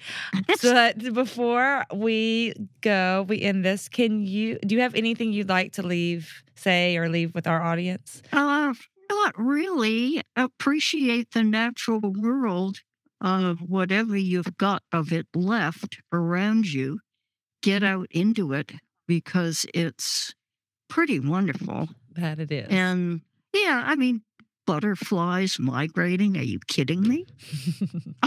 [0.62, 3.88] but before we go, we end this.
[3.88, 7.62] Can you do you have anything you'd like to leave, say, or leave with our
[7.62, 8.20] audience?
[8.32, 8.74] Uh,
[9.09, 10.22] not really.
[10.36, 12.78] Appreciate the natural world
[13.20, 17.00] of whatever you've got of it left around you.
[17.62, 18.72] Get out into it
[19.06, 20.34] because it's
[20.88, 21.88] pretty wonderful.
[22.12, 22.68] That it is.
[22.70, 24.22] And yeah, I mean,
[24.66, 26.36] butterflies migrating.
[26.36, 27.26] Are you kidding me?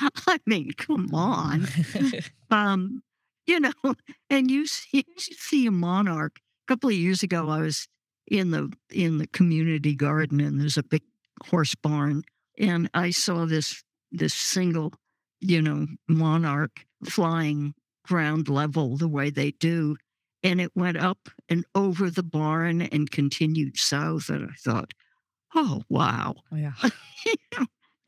[0.00, 1.66] I mean, come on.
[2.50, 3.02] um,
[3.46, 3.72] you know,
[4.30, 6.38] and you see, you see a monarch.
[6.66, 7.86] A couple of years ago, I was
[8.26, 11.02] in the in the community garden, and there's a big
[11.46, 12.22] horse barn,
[12.58, 14.94] and I saw this this single,
[15.40, 17.74] you know, monarch flying
[18.04, 19.96] ground level the way they do,
[20.42, 24.92] and it went up and over the barn and continued south, and I thought,
[25.54, 26.72] oh wow, oh, yeah,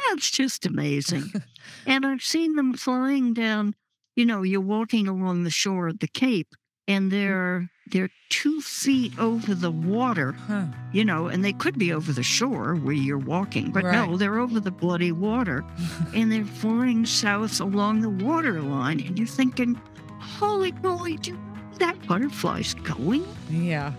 [0.09, 1.33] that's just amazing.
[1.87, 3.75] and I've seen them flying down.
[4.17, 6.55] You know, you're walking along the shore of the Cape,
[6.89, 10.33] and they're they're two feet over the water.
[10.33, 10.67] Huh.
[10.93, 13.93] You know, and they could be over the shore where you're walking, but Right.
[14.09, 15.65] no, they're over the bloody water,
[16.15, 19.81] and they're flying south along the water line, and you're thinking,
[20.19, 21.39] "Holy moly, do
[21.79, 23.93] that butterfly's going?" Yeah,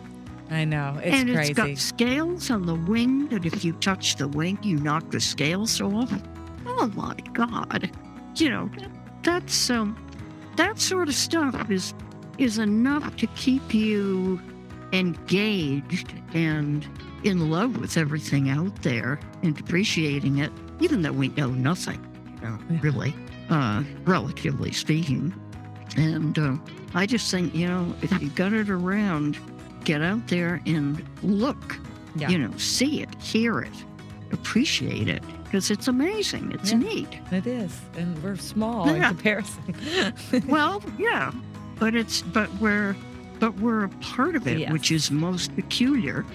[0.52, 1.00] I know.
[1.04, 1.52] It's and crazy.
[1.52, 5.20] it's got scales on the wing that if you touch the wing, you knock the
[5.22, 6.12] scales off.
[6.68, 7.90] Oh my God.
[8.36, 8.70] You know,
[9.24, 9.98] that's um
[10.58, 11.94] that sort of stuff is
[12.40, 14.40] is enough to keep you
[14.94, 16.88] engaged and
[17.24, 22.00] in love with everything out there and appreciating it, even though we know nothing,
[22.42, 23.14] you know, really,
[23.50, 25.34] uh, relatively speaking.
[25.98, 26.56] And uh,
[26.94, 29.38] I just think, you know, if you got it around,
[29.84, 31.78] get out there and look,
[32.16, 32.30] Yeah.
[32.30, 33.74] you know, see it, hear it,
[34.32, 36.52] appreciate it, because it's amazing.
[36.54, 36.78] It's Yeah.
[36.78, 37.10] neat.
[37.32, 39.76] It is, and we're small in comparison.
[40.48, 41.32] well, yeah,
[41.80, 42.96] but it's but we're
[43.40, 44.72] but we're a part of it, Yes.
[44.72, 46.26] which is most peculiar,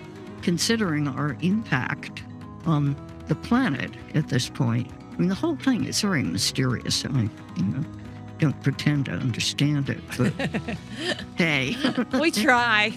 [0.43, 2.23] considering our impact
[2.65, 2.97] on
[3.29, 4.91] the planet at this point.
[5.13, 7.05] I mean, the whole thing is very mysterious.
[7.05, 7.85] I, mean, you know,
[8.39, 10.33] don't pretend to understand it, but
[11.37, 11.77] hey,
[12.19, 12.93] we try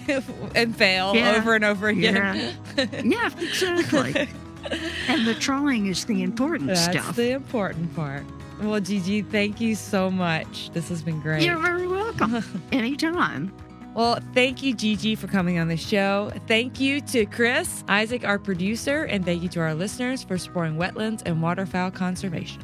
[0.54, 1.36] and fail Yeah.
[1.36, 2.56] over and over again.
[3.04, 4.26] yeah, exactly.
[5.08, 7.14] and the trying is the important That's stuff.
[7.16, 8.24] the important part.
[8.60, 10.70] Well, Gigi, thank you so much.
[10.70, 11.42] This has been great.
[11.42, 12.42] You're very welcome.
[12.72, 13.52] Anytime.
[13.94, 16.30] Well, thank you, Gigi, for coming on the show.
[16.46, 20.76] Thank you to Chris, Isaac, our producer, and thank you to our listeners for supporting
[20.76, 22.62] wetlands and waterfowl conservation.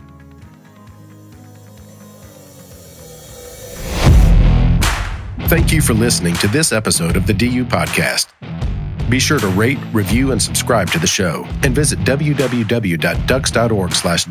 [5.48, 8.28] Thank you for listening to this episode of the DU Podcast.
[9.08, 14.24] Be sure to rate, review, and subscribe to the show, and visit www.ducks.org slash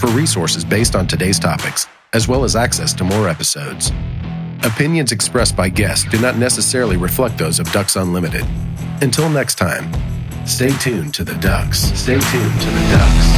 [0.00, 3.92] for resources based on today's topics, as well as access to more episodes.
[4.64, 8.44] Opinions expressed by guests do not necessarily reflect those of Ducks Unlimited.
[9.02, 9.92] Until next time,
[10.46, 11.78] stay tuned to the Ducks.
[11.78, 13.37] Stay tuned to the Ducks.